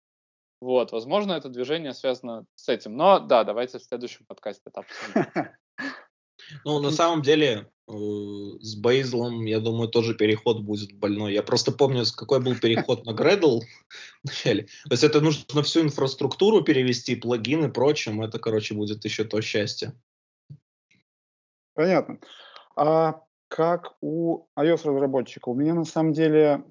[0.61, 2.95] Вот, возможно, это движение связано с этим.
[2.95, 5.49] Но да, давайте в следующем подкасте это обсудим.
[6.65, 11.33] Ну, на самом деле, с Бейзлом, я думаю, тоже переход будет больной.
[11.33, 13.61] Я просто помню, какой был переход на Gradle
[14.23, 14.63] вначале.
[14.63, 18.21] То есть это нужно всю инфраструктуру перевести, плагины и прочим.
[18.21, 19.93] Это, короче, будет еще то счастье.
[21.73, 22.19] Понятно.
[22.75, 25.49] А как у iOS-разработчика?
[25.49, 26.63] У меня на самом деле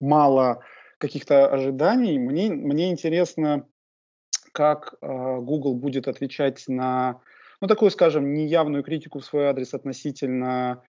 [0.00, 0.62] мало
[0.98, 2.18] каких-то ожиданий.
[2.18, 3.66] Мне, мне интересно,
[4.52, 7.20] как э, Google будет отвечать на
[7.60, 10.82] ну, такую, скажем, неявную критику в свой адрес относительно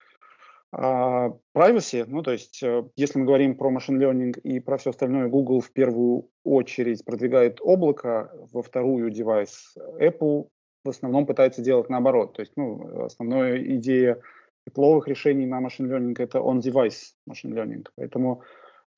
[0.72, 4.90] а, privacy, ну, то есть, э, если мы говорим про машин learning и про все
[4.90, 9.74] остальное, Google в первую очередь продвигает облако, во вторую девайс.
[10.00, 10.48] Apple
[10.84, 12.34] в основном пытается делать наоборот.
[12.34, 14.20] То есть, ну, основная идея
[14.66, 17.86] тепловых решений на машин learning это on-device машин learning.
[17.96, 18.42] Поэтому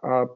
[0.02, 0.28] а,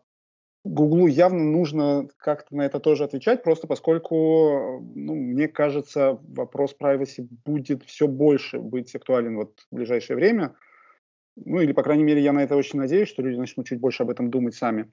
[0.65, 7.27] Гуглу явно нужно как-то на это тоже отвечать, просто поскольку, ну, мне кажется, вопрос privacy
[7.45, 10.55] будет все больше быть актуален вот в ближайшее время.
[11.35, 14.05] Ну, или, по крайней мере, я на это очень надеюсь, что люди начнут чуть больше
[14.05, 14.93] об этом думать сами.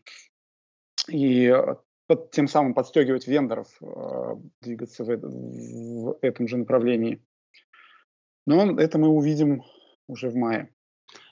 [1.07, 1.75] И э,
[2.07, 7.21] под, тем самым подстегивать вендоров э, двигаться в, в этом же направлении.
[8.47, 9.63] Но это мы увидим
[10.07, 10.73] уже в мае.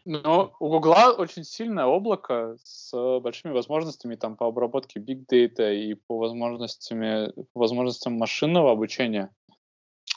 [0.10, 5.96] Но у Гугла очень сильное облако с большими возможностями там по обработке big data и
[5.96, 9.36] по возможностями, возможностям машинного обучения.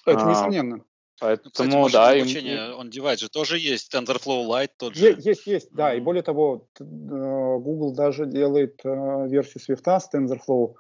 [0.07, 0.85] Это а, несомненно.
[1.19, 5.07] Поэтому, Кстати, да, обучение, он девайс же тоже есть, TensorFlow Lite тот же.
[5.07, 10.09] Есть, есть, есть да, и более того, э, Google даже делает э, версию Swift с
[10.15, 10.77] TensorFlow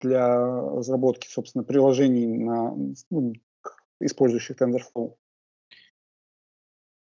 [0.00, 2.74] для разработки, собственно, приложений, на,
[3.10, 3.34] ну,
[4.00, 5.14] использующих TensorFlow.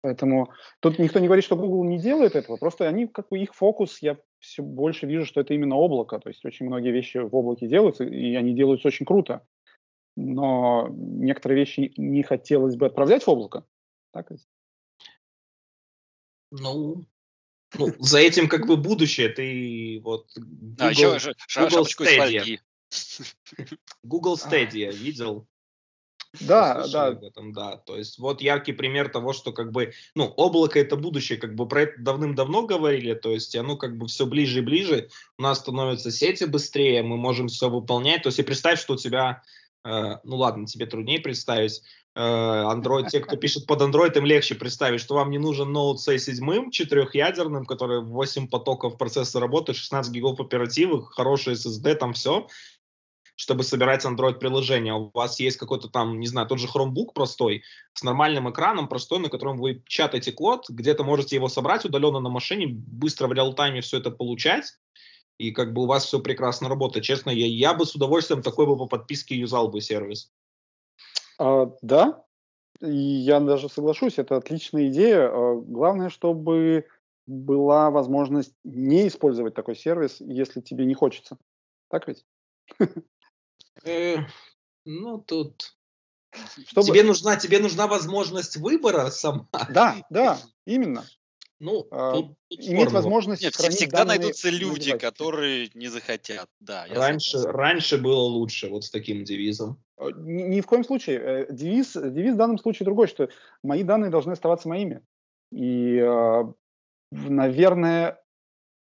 [0.02, 3.54] Поэтому тут никто не говорит, что Google не делает этого, просто они, как бы их
[3.54, 7.36] фокус, я все больше вижу, что это именно облако, то есть очень многие вещи в
[7.36, 9.42] облаке делаются, и они делаются очень круто
[10.18, 13.66] но некоторые вещи не хотелось бы отправлять в облако.
[14.12, 14.46] Так ведь?
[16.50, 17.06] Ну,
[17.78, 19.30] ну, за этим как бы будущее.
[19.30, 22.60] Ты вот Google, а, еще Google Stadia.
[24.04, 25.48] Google Stadia видел?
[26.42, 27.08] Да, да.
[27.08, 27.78] Об этом, да.
[27.78, 31.68] То есть вот яркий пример того, что как бы, ну, облако это будущее, как бы
[31.68, 35.60] про это давным-давно говорили, то есть оно как бы все ближе и ближе, у нас
[35.60, 39.42] становятся сети быстрее, мы можем все выполнять, то есть и представь, что у тебя
[39.88, 41.82] Э, ну ладно, тебе труднее представить.
[42.16, 45.96] Э, Android, те, кто пишет под Android, им легче представить, что вам не нужен Note
[45.96, 52.48] C7 четырехъядерным, который 8 потоков процесса работает, 16 гигов оперативы, хороший SSD, там все,
[53.38, 54.94] чтобы собирать Android-приложение.
[54.96, 57.64] У вас есть какой-то там, не знаю, тот же Chromebook простой,
[57.94, 62.30] с нормальным экраном, простой, на котором вы печатаете код, где-то можете его собрать удаленно на
[62.30, 64.74] машине, быстро в реал-тайме все это получать,
[65.38, 67.06] и как бы у вас все прекрасно работает.
[67.06, 70.32] Честно, я, я бы с удовольствием такой бы по подписке юзал бы сервис.
[71.38, 72.26] А, да,
[72.82, 75.30] и я даже соглашусь, это отличная идея.
[75.32, 76.88] А, главное, чтобы
[77.28, 81.38] была возможность не использовать такой сервис, если тебе не хочется.
[81.90, 82.26] Так ведь?
[83.88, 84.28] Э,
[84.86, 85.76] ну, тут...
[86.68, 86.88] Чтобы...
[86.88, 89.48] Тебе, нужна, тебе нужна возможность выбора сама.
[89.70, 91.06] Да, да, именно.
[91.60, 96.48] Ну, а, тут, тут иметь возможность Нет, всегда найдутся люди, которые не захотят.
[96.60, 99.82] Да, раньше, раньше было лучше, вот с таким девизом.
[100.00, 101.20] Ни, ни в коем случае.
[101.20, 103.30] Э, девиз, девиз в данном случае другой, что
[103.64, 105.02] мои данные должны оставаться моими.
[105.52, 106.54] И, а,
[107.12, 108.22] наверное,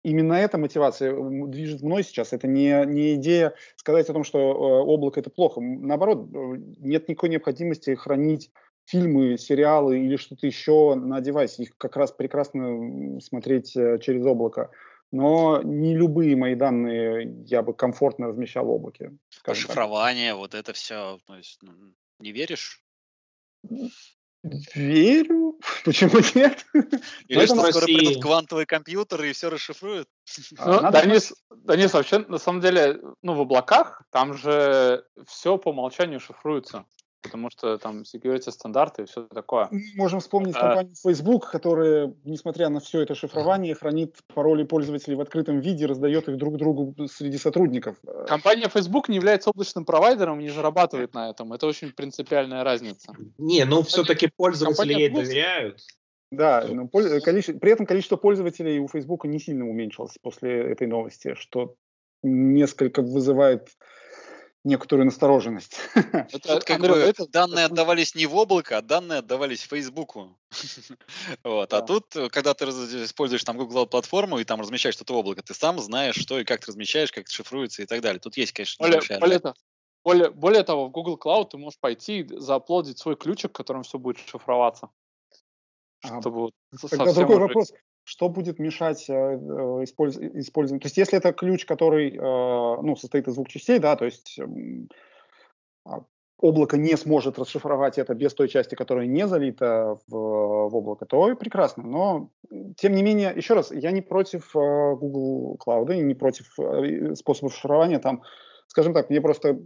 [0.04, 1.16] именно эта мотивация
[1.48, 2.34] движет мной сейчас.
[2.34, 4.54] Это не, не идея сказать о том, что э,
[4.86, 5.62] облако это плохо.
[5.62, 6.38] Наоборот, э,
[6.80, 8.52] нет никакой необходимости хранить
[8.86, 11.64] фильмы, сериалы или что-то еще на девайсе.
[11.64, 14.72] Их как раз прекрасно смотреть э, через облако.
[15.12, 19.12] Но не любые мои данные я бы комфортно размещал в облаке.
[19.54, 21.20] Шифрование, вот это все.
[21.26, 21.74] То есть, ну,
[22.20, 22.84] не веришь?
[24.44, 25.60] Верю.
[25.86, 26.66] Почему нет?
[27.28, 30.08] Или что скоро придут квантовые компьютеры и все расшифруют?
[30.60, 36.20] Ну, Денис, Денис, вообще, на самом деле, ну, в облаках там же все по умолчанию
[36.20, 36.86] шифруется
[37.22, 39.68] потому что там security стандарты и все такое.
[39.72, 40.60] Мы можем вспомнить а...
[40.60, 46.28] компанию Facebook, которая, несмотря на все это шифрование, хранит пароли пользователей в открытом виде, раздает
[46.30, 47.98] их друг другу среди сотрудников.
[48.28, 51.54] Компания Facebook не является облачным провайдером и не зарабатывает на этом.
[51.54, 53.14] Это очень принципиальная разница.
[53.38, 55.82] Не, но все-таки пользователи ей доверяют.
[56.32, 61.34] Да, но количество, при этом количество пользователей у Facebook не сильно уменьшилось после этой новости,
[61.34, 61.76] что
[62.22, 63.70] несколько вызывает
[64.70, 65.80] некоторую настороженность.
[65.96, 70.38] Это, это, как бы, это, данные отдавались не в облако, а данные отдавались Фейсбуку.
[71.44, 71.74] вот.
[71.74, 75.54] А тут, когда ты используешь там Google платформу и там размещаешь что-то в облако, ты
[75.54, 78.20] сам знаешь, что и как ты размещаешь, как это шифруется и так далее.
[78.20, 79.54] Тут есть, конечно, более, более,
[80.04, 83.98] более, более того, в Google Cloud ты можешь пойти и зааплодить свой ключик, которым все
[83.98, 84.90] будет шифроваться.
[86.02, 86.54] А, чтобы вот
[86.90, 87.46] тогда другой уже...
[87.48, 87.74] вопрос
[88.10, 90.82] что будет мешать э, э использованию.
[90.82, 94.40] То есть если это ключ, который э, ну, состоит из двух частей, да, то есть
[94.40, 94.46] э,
[96.40, 101.36] облако не сможет расшифровать это без той части, которая не залита в, в облако, то
[101.36, 101.84] прекрасно.
[101.84, 102.30] Но,
[102.78, 104.60] тем не менее, еще раз, я не против э,
[104.96, 108.00] Google Cloud, и не против э, способов шифрования.
[108.00, 108.24] Там,
[108.66, 109.60] скажем так, мне просто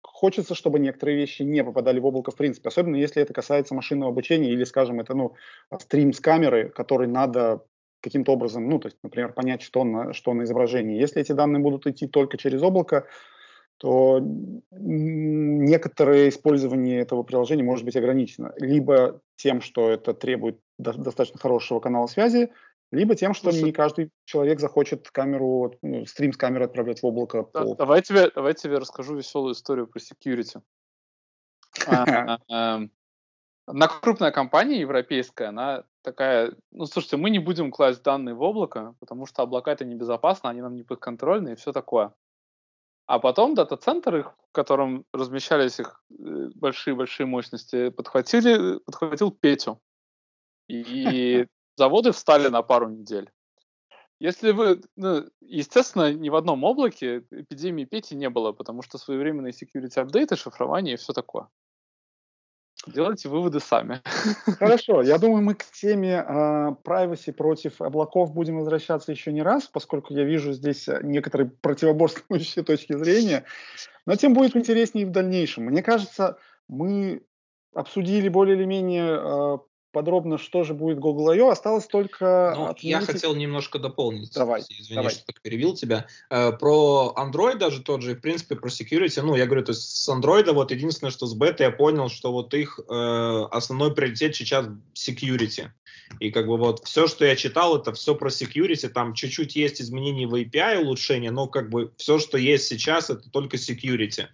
[0.00, 4.12] хочется, чтобы некоторые вещи не попадали в облако в принципе, особенно если это касается машинного
[4.12, 5.34] обучения или, скажем, это ну,
[5.80, 7.64] стрим с камеры, который надо
[8.00, 11.00] каким-то образом, ну, то есть, например, понять, что на, что на изображении.
[11.00, 13.06] Если эти данные будут идти только через облако,
[13.78, 14.20] то
[14.70, 18.52] некоторое использование этого приложения может быть ограничено.
[18.58, 22.50] Либо тем, что это требует до, достаточно хорошего канала связи,
[22.92, 27.06] либо тем, что Слушай, не каждый человек захочет камеру, ну, стрим с камеры отправлять в
[27.06, 27.48] облако.
[27.54, 27.74] Да, по...
[27.74, 30.60] давай, тебе, давай тебе расскажу веселую историю про security.
[33.66, 38.34] А, эм, одна крупная компания европейская, она такая, ну, слушайте, мы не будем класть данные
[38.34, 42.14] в облако, потому что облака это небезопасно, они нам не подконтрольны и все такое.
[43.06, 49.80] А потом дата-центр, в котором размещались их э, большие-большие мощности, подхватили, подхватил Петю.
[50.68, 51.46] И
[51.76, 53.30] заводы встали на пару недель.
[54.20, 59.52] Если вы, ну, естественно, ни в одном облаке эпидемии Пети не было, потому что своевременные
[59.52, 61.48] security апдейты, шифрование и все такое.
[62.86, 64.00] Делайте выводы сами.
[64.58, 69.66] Хорошо, я думаю, мы к теме э, privacy против облаков будем возвращаться еще не раз,
[69.66, 73.44] поскольку я вижу здесь а, некоторые противоборствующие точки зрения,
[74.06, 75.64] но тем будет интереснее в дальнейшем.
[75.64, 77.22] Мне кажется, мы
[77.74, 79.60] обсудили более или менее
[79.92, 81.48] подробно, что же будет Google I.O.
[81.48, 82.52] Осталось только...
[82.56, 82.90] Ну, отметить...
[82.90, 84.32] Я хотел немножко дополнить.
[84.32, 84.62] Давай.
[84.62, 85.12] Извини, давай.
[85.12, 86.06] что так перебил тебя.
[86.30, 89.20] Э, про Android даже тот же, в принципе, про security.
[89.22, 92.32] Ну, я говорю, то есть с Android вот единственное, что с бета я понял, что
[92.32, 95.70] вот их э, основной приоритет сейчас security.
[96.18, 98.88] И как бы вот все, что я читал, это все про security.
[98.88, 103.30] Там чуть-чуть есть изменения в API, улучшения, но как бы все, что есть сейчас, это
[103.30, 104.26] только security.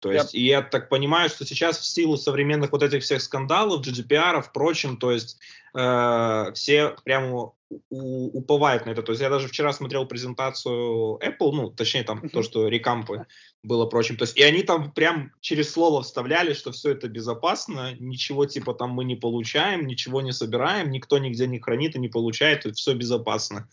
[0.00, 0.40] То есть, я...
[0.40, 4.96] и я так понимаю, что сейчас в силу современных вот этих всех скандалов, GDPR, впрочем,
[4.96, 5.38] то есть
[5.74, 7.52] э, все прямо
[7.90, 9.02] у, уповают на это.
[9.02, 13.26] То есть я даже вчера смотрел презентацию Apple, ну, точнее там то, что рекампы
[13.62, 14.16] было прочим.
[14.16, 18.72] То есть и они там прям через слово вставляли, что все это безопасно, ничего типа
[18.72, 22.72] там мы не получаем, ничего не собираем, никто нигде не хранит и не получает, и
[22.72, 23.68] все безопасно.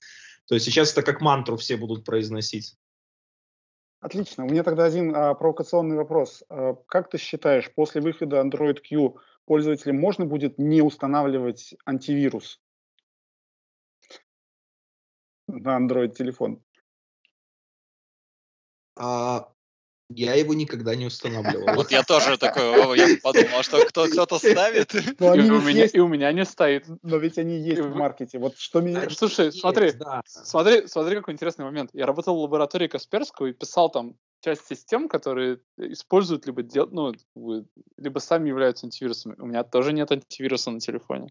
[0.48, 2.76] То есть сейчас это как мантру все будут произносить.
[4.08, 4.46] Отлично.
[4.46, 6.42] У меня тогда один а, провокационный вопрос.
[6.48, 12.62] А, как ты считаешь, после выхода Android Q пользователям можно будет не устанавливать антивирус
[15.48, 16.64] на Android телефон?
[18.96, 19.52] А,
[20.10, 21.68] я его никогда не устанавливал.
[21.76, 24.96] Вот я тоже такой, я подумал, что кто-то ставит.
[24.96, 26.86] И у меня не стоит.
[27.04, 28.40] Но ведь они есть в маркете.
[28.40, 29.10] Вот что меня...
[29.10, 29.94] Слушай, смотри,
[30.26, 31.90] смотри, смотри, какой интересный момент.
[31.94, 37.14] Я работал в лаборатории Касперского и писал там часть систем, которые используют либо дел, ну,
[37.98, 39.36] либо сами являются антивирусами.
[39.38, 41.30] У меня тоже нет антивируса на телефоне.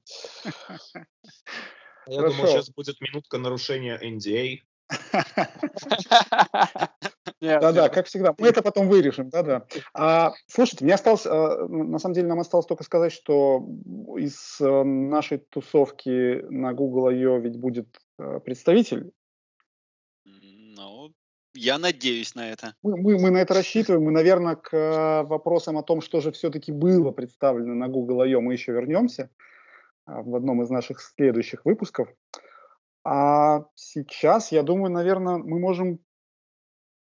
[2.08, 4.60] Я думал, сейчас будет минутка нарушения NDA.
[7.46, 8.34] Да-да, как всегда.
[8.38, 9.66] Мы это потом вырежем, да-да.
[9.94, 13.66] А, слушайте, мне осталось, а, на самом деле, нам осталось только сказать, что
[14.16, 17.38] из а, нашей тусовки на Google I.O.
[17.38, 17.88] ведь будет
[18.18, 19.12] а, представитель.
[20.24, 21.12] Ну,
[21.54, 22.74] я надеюсь на это.
[22.82, 24.04] Мы, мы, мы на это рассчитываем.
[24.04, 28.40] Мы, наверное, к вопросам о том, что же все-таки было представлено на Google I.O.
[28.40, 29.30] мы еще вернемся
[30.06, 32.08] в одном из наших следующих выпусков.
[33.08, 36.00] А сейчас, я думаю, наверное, мы можем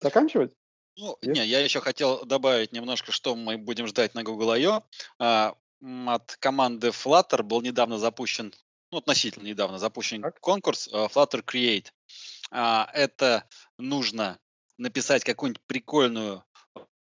[0.02, 0.52] заканчивать.
[0.96, 1.34] Ну, Нет?
[1.34, 4.82] не, я еще хотел добавить немножко, что мы будем ждать на Google I.O.
[5.18, 5.54] А,
[6.06, 8.52] от команды Flutter был недавно запущен,
[8.90, 10.38] ну, относительно недавно запущен так.
[10.40, 11.86] конкурс uh, Flutter Create.
[12.50, 13.48] А, это
[13.78, 14.38] нужно
[14.76, 16.44] написать какую-нибудь прикольную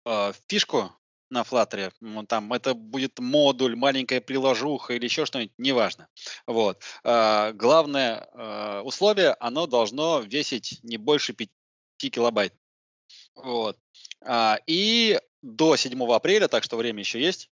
[0.07, 0.95] uh, фишку
[1.29, 1.91] на Flutter,
[2.27, 6.07] там это будет модуль, маленькая приложуха или еще что-нибудь, неважно.
[6.45, 6.81] Вот.
[7.03, 11.49] А, главное а, условие, оно должно весить не больше 5
[11.97, 12.53] килобайт.
[13.36, 13.77] Вот.
[14.21, 17.49] А, и до 7 апреля, так что время еще есть,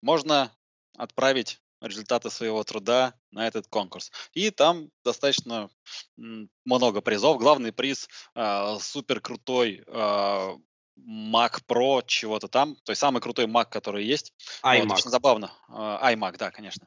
[0.00, 0.52] можно
[0.96, 4.12] отправить результаты своего труда на этот конкурс.
[4.32, 5.70] И там достаточно
[6.16, 7.38] много призов.
[7.38, 10.56] Главный приз э, супер крутой э,
[10.98, 14.34] Mac Pro чего-то там, то есть самый крутой Mac, который есть.
[14.62, 14.82] iMac.
[14.82, 15.52] Вот, очень забавно.
[15.68, 16.86] IMac, да, конечно.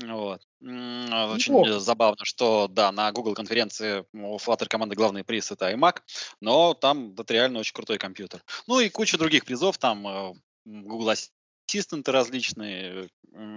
[0.00, 0.40] Вот.
[0.60, 1.80] Очень Неплохо.
[1.80, 6.02] забавно, что да, на Google конференции у Flutter команды главный приз это iMac,
[6.40, 8.44] но там это реально очень крутой компьютер.
[8.66, 10.34] Ну и куча других призов, там э,
[10.64, 13.08] Google Assistant различные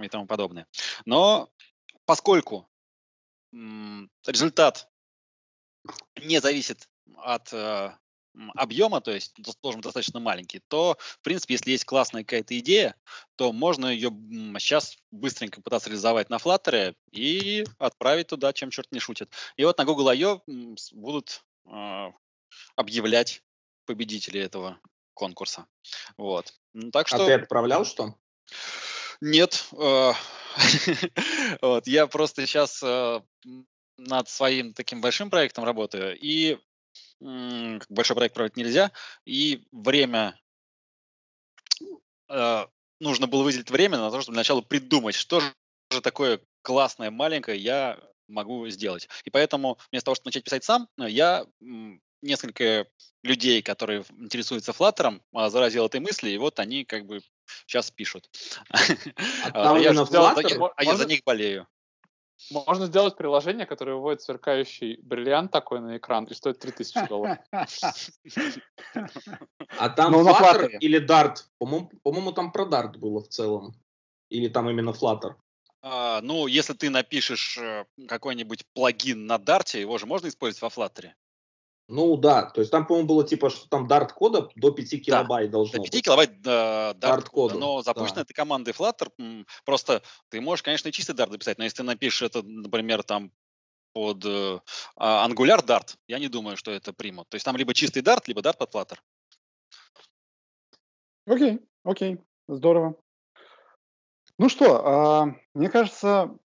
[0.02, 0.66] и тому подобное.
[1.04, 1.48] Но
[2.06, 2.68] поскольку
[3.52, 4.88] результат
[6.16, 6.88] не зависит
[7.18, 7.92] от э,
[8.54, 12.94] объема, то есть должен быть достаточно маленький, то, в принципе, если есть классная какая-то идея,
[13.36, 14.10] то можно ее
[14.58, 19.30] сейчас быстренько пытаться реализовать на Flutter и отправить туда, чем черт не шутит.
[19.56, 20.42] И вот на Google I.O.
[20.92, 22.12] будут э,
[22.76, 23.42] объявлять
[23.86, 24.80] победителей этого
[25.14, 25.66] конкурса.
[26.16, 26.54] Вот.
[26.72, 27.22] Ну, так что...
[27.22, 28.14] А ты отправлял что?
[29.20, 29.64] Нет.
[29.72, 30.12] Э,
[31.62, 33.20] вот, я просто сейчас э,
[33.96, 36.58] над своим таким большим проектом работаю, и
[37.20, 38.92] большой проект проводить нельзя,
[39.24, 40.38] и время
[42.28, 42.66] э,
[43.00, 47.98] нужно было выделить время на то, чтобы сначала придумать, что же такое классное, маленькое я
[48.28, 49.08] могу сделать.
[49.24, 51.46] И поэтому вместо того, чтобы начать писать сам, я
[52.22, 52.86] несколько
[53.22, 57.20] людей, которые интересуются Flutter, а, заразил этой мысли, и вот они как бы
[57.66, 58.30] сейчас пишут.
[58.70, 58.78] А,
[60.76, 61.66] а я за них болею.
[62.50, 67.38] Можно сделать приложение, которое выводит сверкающий бриллиант такой на экран и стоит 3000 долларов.
[69.78, 71.44] А там ну, Flutter или Dart?
[71.58, 73.74] По-моему, там про Dart было в целом.
[74.28, 75.34] Или там именно Flutter?
[75.82, 80.68] А, ну, если ты напишешь э, какой-нибудь плагин на Dart, его же можно использовать во
[80.68, 81.10] Flutter.
[81.94, 85.50] Ну да, то есть там, по-моему, было типа, что там Dart кода до 5 килобайт
[85.50, 86.02] да, должно до 5 быть.
[86.02, 88.22] килобайт э, Dart кода, но запущено да.
[88.22, 89.44] этой командой Flutter.
[89.66, 93.30] Просто ты можешь, конечно, и чистый Dart написать, но если ты напишешь это, например, там
[93.92, 94.60] под э,
[94.96, 97.28] а, Angular Dart, я не думаю, что это примут.
[97.28, 98.96] То есть там либо чистый Dart, либо Dart под Flutter.
[101.26, 102.18] Окей, окей,
[102.48, 102.96] здорово.
[104.38, 106.38] Ну что, а, мне кажется,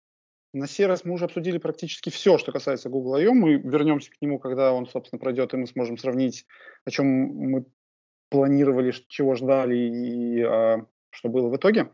[0.55, 3.33] на сей раз мы уже обсудили практически все, что касается Google I.O.
[3.33, 6.45] Мы вернемся к нему, когда он, собственно, пройдет, и мы сможем сравнить,
[6.85, 7.65] о чем мы
[8.29, 11.91] планировали, чего ждали и а, что было в итоге.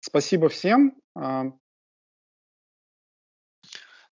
[0.00, 0.96] Спасибо всем.
[1.14, 1.52] А,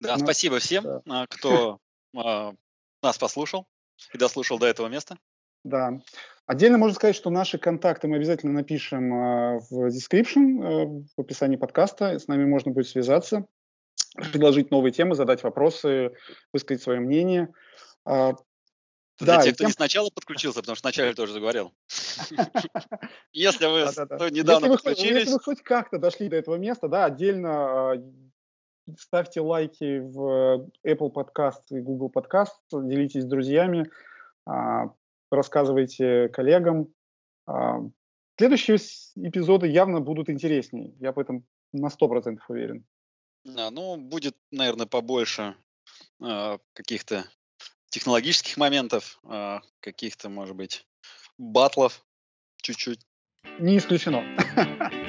[0.00, 1.02] да, ну, спасибо всем, да.
[1.08, 1.78] А, кто
[2.16, 2.52] а,
[3.00, 3.68] нас послушал
[4.12, 5.18] и дослушал до этого места.
[5.64, 5.98] Да.
[6.46, 11.56] Отдельно можно сказать, что наши контакты мы обязательно напишем э, в description, э, в описании
[11.56, 12.18] подкаста.
[12.18, 13.46] С нами можно будет связаться,
[14.14, 16.12] предложить новые темы, задать вопросы,
[16.52, 17.48] высказать свое мнение.
[18.06, 18.34] Э,
[19.20, 19.68] Для да, тех, кто тем...
[19.68, 21.72] не сначала подключился, потому что вначале тоже заговорил.
[23.32, 25.20] Если вы недавно подключились...
[25.20, 28.04] Если вы хоть как-то дошли до этого места, да, отдельно
[28.98, 33.90] ставьте лайки в Apple Podcast и Google Podcast, делитесь с друзьями,
[35.34, 36.92] рассказывайте коллегам.
[37.46, 37.80] А,
[38.38, 38.76] следующие
[39.16, 42.84] эпизоды явно будут интереснее, я в этом на 100% уверен.
[43.44, 45.54] Да, ну, будет, наверное, побольше
[46.22, 47.24] э, каких-то
[47.90, 50.86] технологических моментов, э, каких-то, может быть,
[51.36, 52.06] батлов
[52.62, 53.00] чуть-чуть.
[53.58, 54.24] Не исключено.